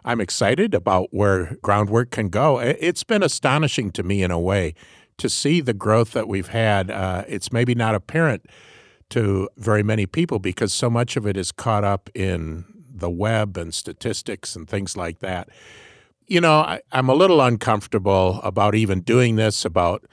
I'm 0.04 0.20
excited 0.20 0.74
about 0.74 1.08
where 1.12 1.56
groundwork 1.62 2.10
can 2.10 2.28
go. 2.28 2.58
It's 2.58 3.04
been 3.04 3.22
astonishing 3.22 3.92
to 3.92 4.02
me 4.02 4.22
in 4.22 4.30
a 4.30 4.40
way 4.40 4.74
to 5.18 5.28
see 5.28 5.60
the 5.60 5.74
growth 5.74 6.12
that 6.12 6.26
we've 6.26 6.48
had. 6.48 6.90
Uh, 6.90 7.24
it's 7.28 7.52
maybe 7.52 7.74
not 7.74 7.94
apparent 7.94 8.46
to 9.10 9.48
very 9.58 9.82
many 9.82 10.06
people 10.06 10.38
because 10.38 10.72
so 10.72 10.90
much 10.90 11.16
of 11.16 11.26
it 11.26 11.36
is 11.36 11.52
caught 11.52 11.84
up 11.84 12.10
in 12.14 12.64
the 12.92 13.10
web 13.10 13.56
and 13.56 13.74
statistics 13.74 14.56
and 14.56 14.68
things 14.68 14.96
like 14.96 15.20
that. 15.20 15.48
You 16.26 16.40
know, 16.40 16.60
I, 16.60 16.80
I'm 16.90 17.08
a 17.08 17.14
little 17.14 17.40
uncomfortable 17.40 18.40
about 18.42 18.74
even 18.74 19.02
doing 19.02 19.36
this, 19.36 19.64
about 19.64 20.04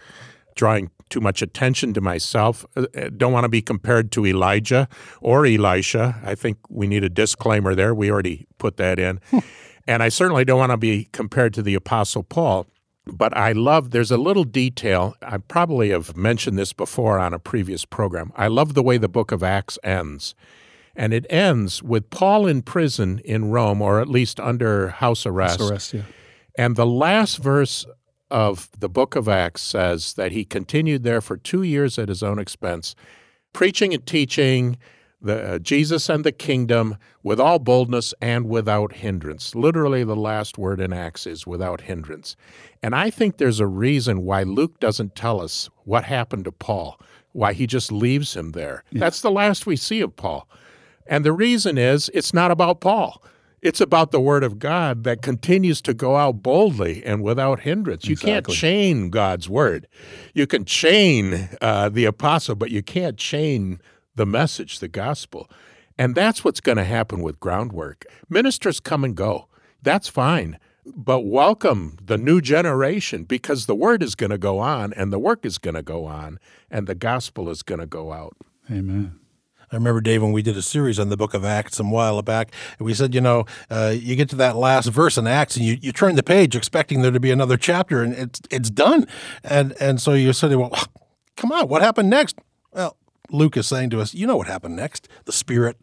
drawing 0.55 0.91
too 1.09 1.19
much 1.19 1.41
attention 1.41 1.93
to 1.93 2.01
myself. 2.01 2.65
Uh, 2.75 2.85
uh, 2.95 3.09
don't 3.15 3.33
want 3.33 3.43
to 3.43 3.49
be 3.49 3.61
compared 3.61 4.11
to 4.13 4.25
Elijah 4.25 4.87
or 5.21 5.45
Elisha. 5.45 6.19
I 6.23 6.35
think 6.35 6.57
we 6.69 6.87
need 6.87 7.03
a 7.03 7.09
disclaimer 7.09 7.75
there. 7.75 7.93
We 7.93 8.11
already 8.11 8.47
put 8.57 8.77
that 8.77 8.99
in. 8.99 9.19
and 9.87 10.03
I 10.03 10.09
certainly 10.09 10.45
don't 10.45 10.59
want 10.59 10.71
to 10.71 10.77
be 10.77 11.09
compared 11.11 11.53
to 11.55 11.61
the 11.61 11.75
Apostle 11.75 12.23
Paul. 12.23 12.67
But 13.05 13.35
I 13.35 13.53
love, 13.53 13.89
there's 13.91 14.11
a 14.11 14.17
little 14.17 14.43
detail. 14.43 15.15
I 15.21 15.39
probably 15.39 15.89
have 15.89 16.15
mentioned 16.15 16.59
this 16.59 16.73
before 16.73 17.19
on 17.19 17.33
a 17.33 17.39
previous 17.39 17.85
program. 17.85 18.31
I 18.35 18.47
love 18.47 18.75
the 18.75 18.83
way 18.83 18.97
the 18.97 19.09
book 19.09 19.31
of 19.31 19.41
Acts 19.41 19.79
ends. 19.83 20.35
And 20.95 21.13
it 21.13 21.25
ends 21.29 21.81
with 21.81 22.09
Paul 22.09 22.45
in 22.45 22.61
prison 22.61 23.19
in 23.23 23.51
Rome, 23.51 23.81
or 23.81 23.99
at 23.99 24.09
least 24.09 24.39
under 24.39 24.89
house 24.89 25.25
arrest. 25.25 25.59
House 25.59 25.71
arrest 25.71 25.93
yeah. 25.93 26.01
And 26.57 26.75
the 26.75 26.85
last 26.85 27.37
verse 27.37 27.85
of 28.31 28.69
the 28.77 28.89
book 28.89 29.15
of 29.15 29.27
Acts 29.27 29.61
says 29.61 30.13
that 30.13 30.31
he 30.31 30.45
continued 30.45 31.03
there 31.03 31.21
for 31.21 31.37
two 31.37 31.63
years 31.63 31.97
at 31.97 32.09
his 32.09 32.23
own 32.23 32.39
expense, 32.39 32.95
preaching 33.53 33.93
and 33.93 34.05
teaching 34.05 34.77
the, 35.21 35.55
uh, 35.55 35.59
Jesus 35.59 36.09
and 36.09 36.23
the 36.23 36.31
kingdom 36.31 36.97
with 37.23 37.39
all 37.39 37.59
boldness 37.59 38.13
and 38.21 38.47
without 38.47 38.93
hindrance. 38.93 39.53
Literally, 39.53 40.03
the 40.03 40.15
last 40.15 40.57
word 40.57 40.79
in 40.79 40.93
Acts 40.93 41.27
is 41.27 41.45
without 41.45 41.81
hindrance. 41.81 42.35
And 42.81 42.95
I 42.95 43.09
think 43.09 43.37
there's 43.37 43.59
a 43.59 43.67
reason 43.67 44.23
why 44.23 44.43
Luke 44.43 44.79
doesn't 44.79 45.15
tell 45.15 45.41
us 45.41 45.69
what 45.83 46.05
happened 46.05 46.45
to 46.45 46.51
Paul, 46.51 46.99
why 47.33 47.53
he 47.53 47.67
just 47.67 47.91
leaves 47.91 48.35
him 48.35 48.51
there. 48.51 48.83
Yeah. 48.91 48.99
That's 49.01 49.21
the 49.21 49.31
last 49.31 49.65
we 49.65 49.75
see 49.75 50.01
of 50.01 50.15
Paul. 50.15 50.47
And 51.05 51.25
the 51.25 51.33
reason 51.33 51.77
is 51.77 52.09
it's 52.13 52.33
not 52.33 52.51
about 52.51 52.79
Paul. 52.79 53.21
It's 53.61 53.81
about 53.81 54.11
the 54.11 54.21
word 54.21 54.43
of 54.43 54.59
God 54.59 55.03
that 55.03 55.21
continues 55.21 55.81
to 55.81 55.93
go 55.93 56.15
out 56.15 56.41
boldly 56.41 57.03
and 57.03 57.21
without 57.21 57.61
hindrance. 57.61 58.05
You 58.07 58.15
can't 58.15 58.47
chain 58.47 59.09
God's 59.09 59.49
word. 59.49 59.87
You 60.33 60.47
can 60.47 60.65
chain 60.65 61.49
uh, 61.61 61.89
the 61.89 62.05
apostle, 62.05 62.55
but 62.55 62.71
you 62.71 62.81
can't 62.81 63.17
chain 63.17 63.81
the 64.15 64.25
message, 64.25 64.79
the 64.79 64.87
gospel. 64.87 65.49
And 65.97 66.15
that's 66.15 66.45
what's 66.45 66.61
going 66.61 66.77
to 66.77 66.85
happen 66.85 67.21
with 67.21 67.39
groundwork. 67.39 68.05
Ministers 68.29 68.79
come 68.79 69.03
and 69.03 69.15
go. 69.15 69.47
That's 69.81 70.07
fine. 70.07 70.57
But 70.85 71.21
welcome 71.21 71.97
the 72.01 72.17
new 72.17 72.41
generation 72.41 73.25
because 73.25 73.65
the 73.65 73.75
word 73.75 74.01
is 74.01 74.15
going 74.15 74.31
to 74.31 74.37
go 74.37 74.59
on 74.59 74.93
and 74.93 75.11
the 75.11 75.19
work 75.19 75.45
is 75.45 75.57
going 75.57 75.75
to 75.75 75.83
go 75.83 76.05
on 76.05 76.39
and 76.71 76.87
the 76.87 76.95
gospel 76.95 77.49
is 77.49 77.61
going 77.61 77.79
to 77.79 77.85
go 77.85 78.11
out. 78.13 78.35
Amen. 78.71 79.19
I 79.71 79.75
remember, 79.75 80.01
Dave, 80.01 80.21
when 80.21 80.31
we 80.31 80.41
did 80.41 80.57
a 80.57 80.61
series 80.61 80.97
on 80.99 81.09
the 81.09 81.17
book 81.17 81.33
of 81.33 81.45
Acts 81.45 81.77
some 81.77 81.91
while 81.91 82.21
back, 82.21 82.51
we 82.79 82.93
said, 82.93 83.13
you 83.13 83.21
know, 83.21 83.45
uh, 83.69 83.93
you 83.95 84.15
get 84.15 84.29
to 84.29 84.35
that 84.37 84.55
last 84.55 84.87
verse 84.87 85.17
in 85.17 85.27
Acts 85.27 85.55
and 85.55 85.65
you, 85.65 85.77
you 85.81 85.91
turn 85.91 86.15
the 86.15 86.23
page 86.23 86.55
expecting 86.55 87.01
there 87.01 87.11
to 87.11 87.19
be 87.19 87.31
another 87.31 87.57
chapter 87.57 88.01
and 88.01 88.13
it's 88.13 88.41
it's 88.49 88.69
done. 88.69 89.07
And 89.43 89.75
and 89.79 90.01
so 90.01 90.13
you're 90.13 90.33
said, 90.33 90.55
well, 90.55 90.73
come 91.35 91.51
on, 91.51 91.67
what 91.67 91.81
happened 91.81 92.09
next? 92.09 92.37
Well, 92.73 92.97
Luke 93.31 93.57
is 93.57 93.67
saying 93.67 93.91
to 93.91 94.01
us, 94.01 94.13
you 94.13 94.25
know 94.25 94.37
what 94.37 94.47
happened 94.47 94.75
next? 94.75 95.07
The 95.25 95.31
Spirit 95.31 95.77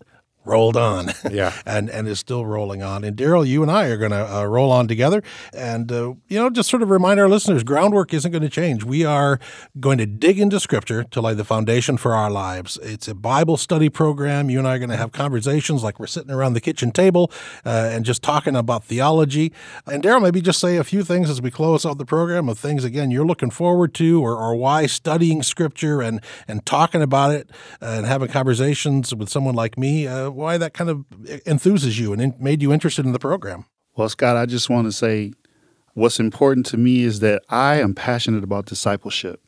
rolled 0.47 0.77
on. 0.77 1.13
Yeah. 1.31 1.53
and 1.67 1.91
and 1.91 2.09
is 2.09 2.19
still 2.19 2.47
rolling 2.47 2.83
on. 2.83 3.05
And 3.05 3.17
Darrell, 3.17 3.45
you 3.45 3.63
and 3.63 3.71
I 3.71 3.87
are 3.87 3.97
going 3.97 4.13
to 4.13 4.37
uh, 4.37 4.45
roll 4.45 4.71
on 4.71 4.89
together. 4.89 5.23
And, 5.53 5.91
uh, 5.91 6.15
you 6.29 6.39
know, 6.39 6.49
just 6.51 6.71
sort 6.71 6.83
of 6.83 6.91
remind 6.91 7.21
our 7.21 7.29
listeners 7.29 7.63
groundwork 7.63 8.15
isn't 8.15 8.31
going 8.31 8.43
to 8.43 8.49
change. 8.49 8.85
We 8.85 9.05
are 9.05 9.39
going 9.81 9.99
to 9.99 10.07
dig 10.07 10.39
into 10.39 10.61
Scripture 10.61 11.05
to 11.05 11.21
lay 11.21 11.35
the 11.35 11.45
foundation 11.45 11.97
for 11.97 12.15
our 12.15 12.31
lives. 12.31 12.79
It's 12.83 13.09
a 13.09 13.15
Bible 13.15 13.57
study 13.57 13.89
program. 13.89 14.49
You 14.49 14.59
and 14.59 14.69
I 14.69 14.77
are 14.77 14.79
going 14.79 14.91
to 14.91 14.97
have 14.97 15.13
conversations 15.13 15.83
like 15.83 15.99
we're 15.99 16.07
sitting 16.07 16.31
around 16.31 16.55
the 16.55 16.61
kitchen 16.61 16.93
table 16.93 17.31
uh, 17.65 17.91
and 17.93 18.05
just 18.05 18.23
talking 18.23 18.57
about 18.57 18.85
theology. 18.85 19.53
And 19.87 20.03
Darrell, 20.03 20.21
maybe 20.21 20.41
just 20.41 20.61
say 20.61 20.77
a 20.77 20.85
few 20.85 21.03
things 21.03 21.29
as 21.29 21.43
we 21.43 21.51
close 21.51 21.85
out 21.85 21.99
the 21.99 22.07
program 22.07 22.49
of 22.49 22.59
things, 22.59 22.85
again, 22.85 23.11
you're 23.11 23.27
looking 23.27 23.51
forward 23.51 23.95
to 23.95 24.23
or, 24.23 24.37
or 24.37 24.55
why 24.55 24.87
studying 24.87 25.43
Scripture 25.43 26.01
and, 26.01 26.21
and 26.47 26.65
talking 26.65 27.03
about 27.03 27.33
it 27.33 27.51
and 27.81 28.07
having 28.07 28.29
conversations 28.29 29.15
with 29.15 29.29
someone 29.29 29.55
like 29.55 29.77
me 29.77 30.07
uh, 30.07 30.31
why 30.37 30.59
that 30.59 30.75
kind 30.75 30.91
of 30.91 30.99
enthuses 31.47 31.99
you 31.99 32.13
and 32.13 32.21
in, 32.21 32.35
made 32.39 32.63
you 32.63 32.73
interested 32.73 33.05
in 33.07 33.13
the 33.13 33.19
program. 33.19 33.65
Well, 33.97 34.09
Scott, 34.09 34.37
I 34.37 34.47
just 34.47 34.69
want 34.69 34.87
to 34.87 34.93
say 34.93 35.33
what's 35.95 36.21
important 36.21 36.67
to 36.67 36.77
me 36.77 37.03
is 37.03 37.21
that 37.21 37.43
I 37.49 37.77
am 37.77 37.95
passionate 37.95 38.45
about 38.45 38.67
discipleship. 38.67 39.41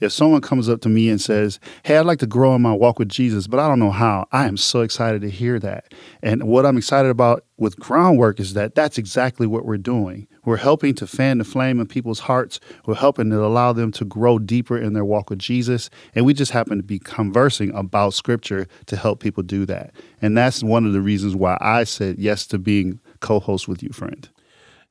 If 0.00 0.12
someone 0.12 0.40
comes 0.40 0.68
up 0.68 0.80
to 0.82 0.88
me 0.88 1.08
and 1.08 1.20
says, 1.20 1.60
Hey, 1.82 1.96
I'd 1.96 2.06
like 2.06 2.18
to 2.20 2.26
grow 2.26 2.54
in 2.54 2.62
my 2.62 2.72
walk 2.72 2.98
with 2.98 3.08
Jesus, 3.08 3.46
but 3.46 3.60
I 3.60 3.68
don't 3.68 3.78
know 3.78 3.90
how, 3.90 4.26
I 4.32 4.46
am 4.46 4.56
so 4.56 4.80
excited 4.80 5.22
to 5.22 5.30
hear 5.30 5.58
that. 5.60 5.92
And 6.22 6.44
what 6.44 6.66
I'm 6.66 6.76
excited 6.76 7.10
about 7.10 7.44
with 7.56 7.78
groundwork 7.78 8.40
is 8.40 8.54
that 8.54 8.74
that's 8.74 8.98
exactly 8.98 9.46
what 9.46 9.64
we're 9.64 9.76
doing. 9.76 10.26
We're 10.44 10.56
helping 10.56 10.94
to 10.96 11.06
fan 11.06 11.38
the 11.38 11.44
flame 11.44 11.80
in 11.80 11.86
people's 11.86 12.20
hearts. 12.20 12.60
We're 12.86 12.94
helping 12.94 13.30
to 13.30 13.44
allow 13.44 13.72
them 13.72 13.92
to 13.92 14.04
grow 14.04 14.38
deeper 14.38 14.76
in 14.76 14.92
their 14.92 15.04
walk 15.04 15.30
with 15.30 15.38
Jesus. 15.38 15.88
And 16.14 16.26
we 16.26 16.34
just 16.34 16.52
happen 16.52 16.76
to 16.76 16.82
be 16.82 16.98
conversing 16.98 17.74
about 17.74 18.14
scripture 18.14 18.66
to 18.86 18.96
help 18.96 19.20
people 19.20 19.42
do 19.42 19.64
that. 19.66 19.94
And 20.20 20.36
that's 20.36 20.62
one 20.62 20.84
of 20.84 20.92
the 20.92 21.00
reasons 21.00 21.34
why 21.34 21.56
I 21.60 21.84
said 21.84 22.18
yes 22.18 22.46
to 22.48 22.58
being 22.58 23.00
co 23.20 23.40
host 23.40 23.68
with 23.68 23.82
you, 23.82 23.90
friend. 23.90 24.28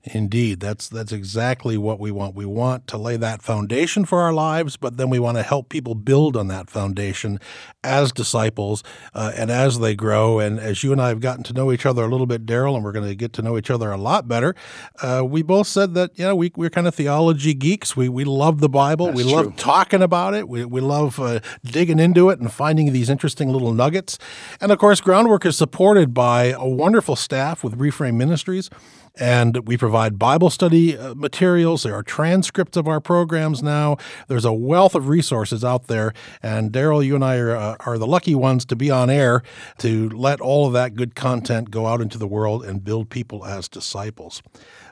Indeed, 0.06 0.60
that's 0.60 0.90
that's 0.90 1.14
exactly 1.14 1.78
what 1.78 1.98
we 1.98 2.12
want. 2.12 2.36
We 2.36 2.46
want 2.46 2.88
to 2.88 2.98
lay 2.98 3.16
that 3.16 3.42
foundation 3.42 4.04
for 4.04 4.20
our 4.20 4.34
lives, 4.34 4.76
but 4.76 4.98
then 4.98 5.10
we 5.10 5.18
want 5.18 5.38
to 5.38 5.44
help 5.44 5.70
people 5.70 5.96
build 5.96 6.36
on 6.36 6.50
that 6.50 6.70
foundation 6.70 7.40
as 7.86 8.12
disciples 8.12 8.84
uh, 9.14 9.32
and 9.38 9.50
as 9.50 9.80
they 9.80 9.96
grow. 9.96 10.40
And 10.40 10.60
as 10.60 10.84
you 10.84 10.92
and 10.92 11.02
I 11.02 11.08
have 11.08 11.22
gotten 11.22 11.44
to 11.46 11.54
know 11.54 11.72
each 11.72 11.86
other 11.86 12.04
a 12.04 12.10
little 12.10 12.26
bit, 12.26 12.46
Darrell, 12.46 12.76
and 12.76 12.84
we're 12.84 12.92
going 12.92 13.08
to 13.08 13.16
get 13.16 13.32
to 13.34 13.42
know 13.42 13.58
each 13.58 13.70
other 13.70 13.94
a 13.94 13.98
lot 13.98 14.28
better, 14.28 14.56
uh, 15.02 15.24
we 15.26 15.42
both 15.42 15.68
said 15.68 15.94
that 15.94 16.12
you 16.20 16.26
know 16.26 16.36
we 16.36 16.52
we're 16.58 16.70
kind 16.70 16.86
of 16.86 16.94
theology 16.94 17.54
geeks. 17.54 17.96
We 17.96 18.10
we 18.10 18.26
love 18.26 18.60
the 18.60 18.68
Bible. 18.68 19.06
That's 19.06 19.18
we 19.18 19.24
true. 19.24 19.32
love 19.32 19.56
talking 19.56 20.02
about 20.02 20.34
it. 20.34 20.50
We 20.50 20.66
we 20.66 20.82
love 20.82 21.18
uh, 21.18 21.40
digging 21.64 22.00
into 22.00 22.30
it 22.30 22.42
and 22.42 22.52
finding 22.52 22.92
these 22.92 23.10
interesting 23.10 23.54
little 23.54 23.72
nuggets. 23.72 24.20
And 24.60 24.70
of 24.70 24.80
course, 24.80 25.00
Groundwork 25.00 25.46
is 25.46 25.56
supported 25.56 26.14
by 26.14 26.48
a 26.48 26.68
wonderful 26.68 27.16
staff 27.16 27.64
with 27.64 27.80
Reframe 27.80 28.16
Ministries. 28.16 28.70
And 29.16 29.68
we 29.68 29.78
provide 29.78 29.93
Bible 29.94 30.50
study 30.50 30.98
uh, 30.98 31.16
materials. 31.16 31.84
There 31.84 31.96
are 31.96 32.04
transcripts 32.04 32.76
of 32.76 32.88
our 32.88 33.00
programs 33.00 33.62
now. 33.62 33.98
There's 34.28 34.46
a 34.46 34.52
wealth 34.52 34.96
of 34.96 35.08
resources 35.08 35.64
out 35.64 35.88
there. 35.88 36.14
And 36.42 36.72
Darrell, 36.72 37.04
you 37.04 37.16
and 37.16 37.24
I 37.24 37.38
are, 37.38 37.56
uh, 37.56 37.76
are 37.82 37.98
the 37.98 38.08
lucky 38.08 38.36
ones 38.36 38.66
to 38.66 38.76
be 38.76 38.90
on 38.90 39.10
air 39.10 39.44
to 39.78 40.10
let 40.10 40.42
all 40.42 40.68
of 40.68 40.74
that 40.74 40.96
good 40.96 41.16
content 41.16 41.72
go 41.72 41.88
out 41.88 42.02
into 42.02 42.18
the 42.18 42.28
world 42.28 42.66
and 42.66 42.84
build 42.84 43.10
people 43.10 43.46
as 43.46 43.70
disciples. 43.70 44.42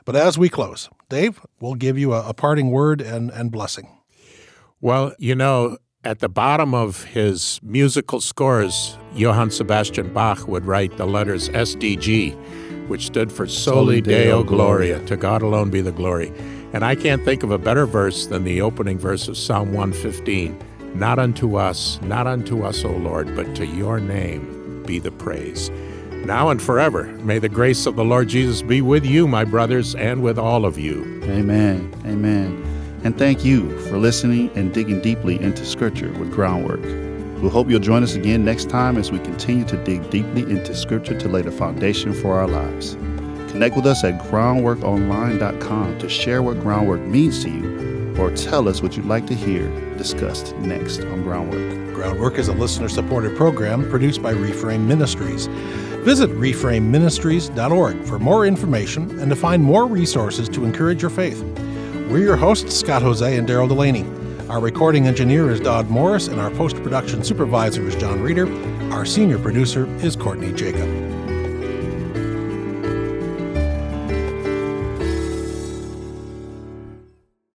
But 0.04 0.16
as 0.16 0.38
we 0.38 0.48
close, 0.48 0.88
Dave, 1.08 1.40
we'll 1.60 1.74
give 1.74 1.98
you 1.98 2.14
a, 2.14 2.28
a 2.28 2.34
parting 2.34 2.70
word 2.70 3.00
and, 3.00 3.30
and 3.30 3.50
blessing. 3.50 3.88
Well, 4.80 5.14
you 5.18 5.34
know, 5.34 5.78
at 6.04 6.18
the 6.18 6.28
bottom 6.28 6.74
of 6.74 7.04
his 7.04 7.60
musical 7.62 8.20
scores, 8.20 8.96
Johann 9.14 9.50
Sebastian 9.50 10.12
Bach 10.12 10.48
would 10.48 10.64
write 10.64 10.96
the 10.96 11.06
letters 11.06 11.48
SDG 11.50 12.36
which 12.92 13.06
stood 13.06 13.32
for 13.32 13.46
Soli 13.46 14.02
Deo 14.02 14.44
Gloria, 14.44 15.02
to 15.06 15.16
God 15.16 15.40
alone 15.40 15.70
be 15.70 15.80
the 15.80 15.90
glory. 15.90 16.30
And 16.74 16.84
I 16.84 16.94
can't 16.94 17.24
think 17.24 17.42
of 17.42 17.50
a 17.50 17.56
better 17.56 17.86
verse 17.86 18.26
than 18.26 18.44
the 18.44 18.60
opening 18.60 18.98
verse 18.98 19.28
of 19.28 19.38
Psalm 19.38 19.72
115 19.72 20.62
Not 20.94 21.18
unto 21.18 21.56
us, 21.56 21.98
not 22.02 22.26
unto 22.26 22.64
us, 22.64 22.84
O 22.84 22.90
Lord, 22.90 23.34
but 23.34 23.56
to 23.56 23.64
your 23.64 23.98
name 23.98 24.82
be 24.84 24.98
the 24.98 25.10
praise. 25.10 25.70
Now 26.26 26.50
and 26.50 26.60
forever, 26.60 27.04
may 27.22 27.38
the 27.38 27.48
grace 27.48 27.86
of 27.86 27.96
the 27.96 28.04
Lord 28.04 28.28
Jesus 28.28 28.60
be 28.60 28.82
with 28.82 29.06
you, 29.06 29.26
my 29.26 29.44
brothers, 29.46 29.94
and 29.94 30.22
with 30.22 30.38
all 30.38 30.66
of 30.66 30.78
you. 30.78 31.18
Amen. 31.24 31.94
Amen. 32.04 32.62
And 33.04 33.16
thank 33.16 33.42
you 33.42 33.78
for 33.88 33.96
listening 33.96 34.50
and 34.54 34.74
digging 34.74 35.00
deeply 35.00 35.40
into 35.40 35.64
Scripture 35.64 36.12
with 36.18 36.30
Groundwork. 36.30 37.11
We 37.42 37.48
hope 37.48 37.68
you'll 37.68 37.80
join 37.80 38.04
us 38.04 38.14
again 38.14 38.44
next 38.44 38.70
time 38.70 38.96
as 38.96 39.10
we 39.10 39.18
continue 39.18 39.64
to 39.64 39.76
dig 39.84 40.08
deeply 40.10 40.42
into 40.42 40.76
Scripture 40.76 41.18
to 41.18 41.28
lay 41.28 41.42
the 41.42 41.50
foundation 41.50 42.14
for 42.14 42.38
our 42.38 42.46
lives. 42.46 42.94
Connect 43.50 43.74
with 43.74 43.84
us 43.84 44.04
at 44.04 44.20
groundworkonline.com 44.22 45.98
to 45.98 46.08
share 46.08 46.40
what 46.40 46.60
groundwork 46.60 47.00
means 47.00 47.42
to 47.42 47.50
you 47.50 48.14
or 48.16 48.30
tell 48.36 48.68
us 48.68 48.80
what 48.80 48.96
you'd 48.96 49.06
like 49.06 49.26
to 49.26 49.34
hear 49.34 49.68
discussed 49.96 50.54
next 50.58 51.00
on 51.00 51.24
Groundwork. 51.24 51.94
Groundwork 51.94 52.38
is 52.38 52.46
a 52.46 52.52
listener 52.52 52.88
supported 52.88 53.36
program 53.36 53.90
produced 53.90 54.22
by 54.22 54.32
Reframe 54.32 54.86
Ministries. 54.86 55.46
Visit 56.04 56.30
reframeministries.org 56.30 58.04
for 58.04 58.18
more 58.20 58.46
information 58.46 59.18
and 59.18 59.30
to 59.30 59.36
find 59.36 59.64
more 59.64 59.86
resources 59.86 60.48
to 60.50 60.64
encourage 60.64 61.02
your 61.02 61.10
faith. 61.10 61.42
We're 62.08 62.18
your 62.18 62.36
hosts, 62.36 62.78
Scott 62.78 63.02
Hoezee 63.02 63.36
and 63.36 63.48
Darrell 63.48 63.68
Delaney. 63.68 64.21
Our 64.48 64.60
recording 64.60 65.06
engineer 65.06 65.50
is 65.50 65.60
Dodd 65.60 65.88
Morris, 65.88 66.28
and 66.28 66.40
our 66.40 66.50
post 66.50 66.76
production 66.82 67.24
supervisor 67.24 67.86
is 67.86 67.94
John 67.96 68.20
Reeder. 68.20 68.46
Our 68.92 69.06
senior 69.06 69.38
producer 69.38 69.86
is 70.04 70.16
Courtney 70.16 70.52
Jacob. 70.52 71.01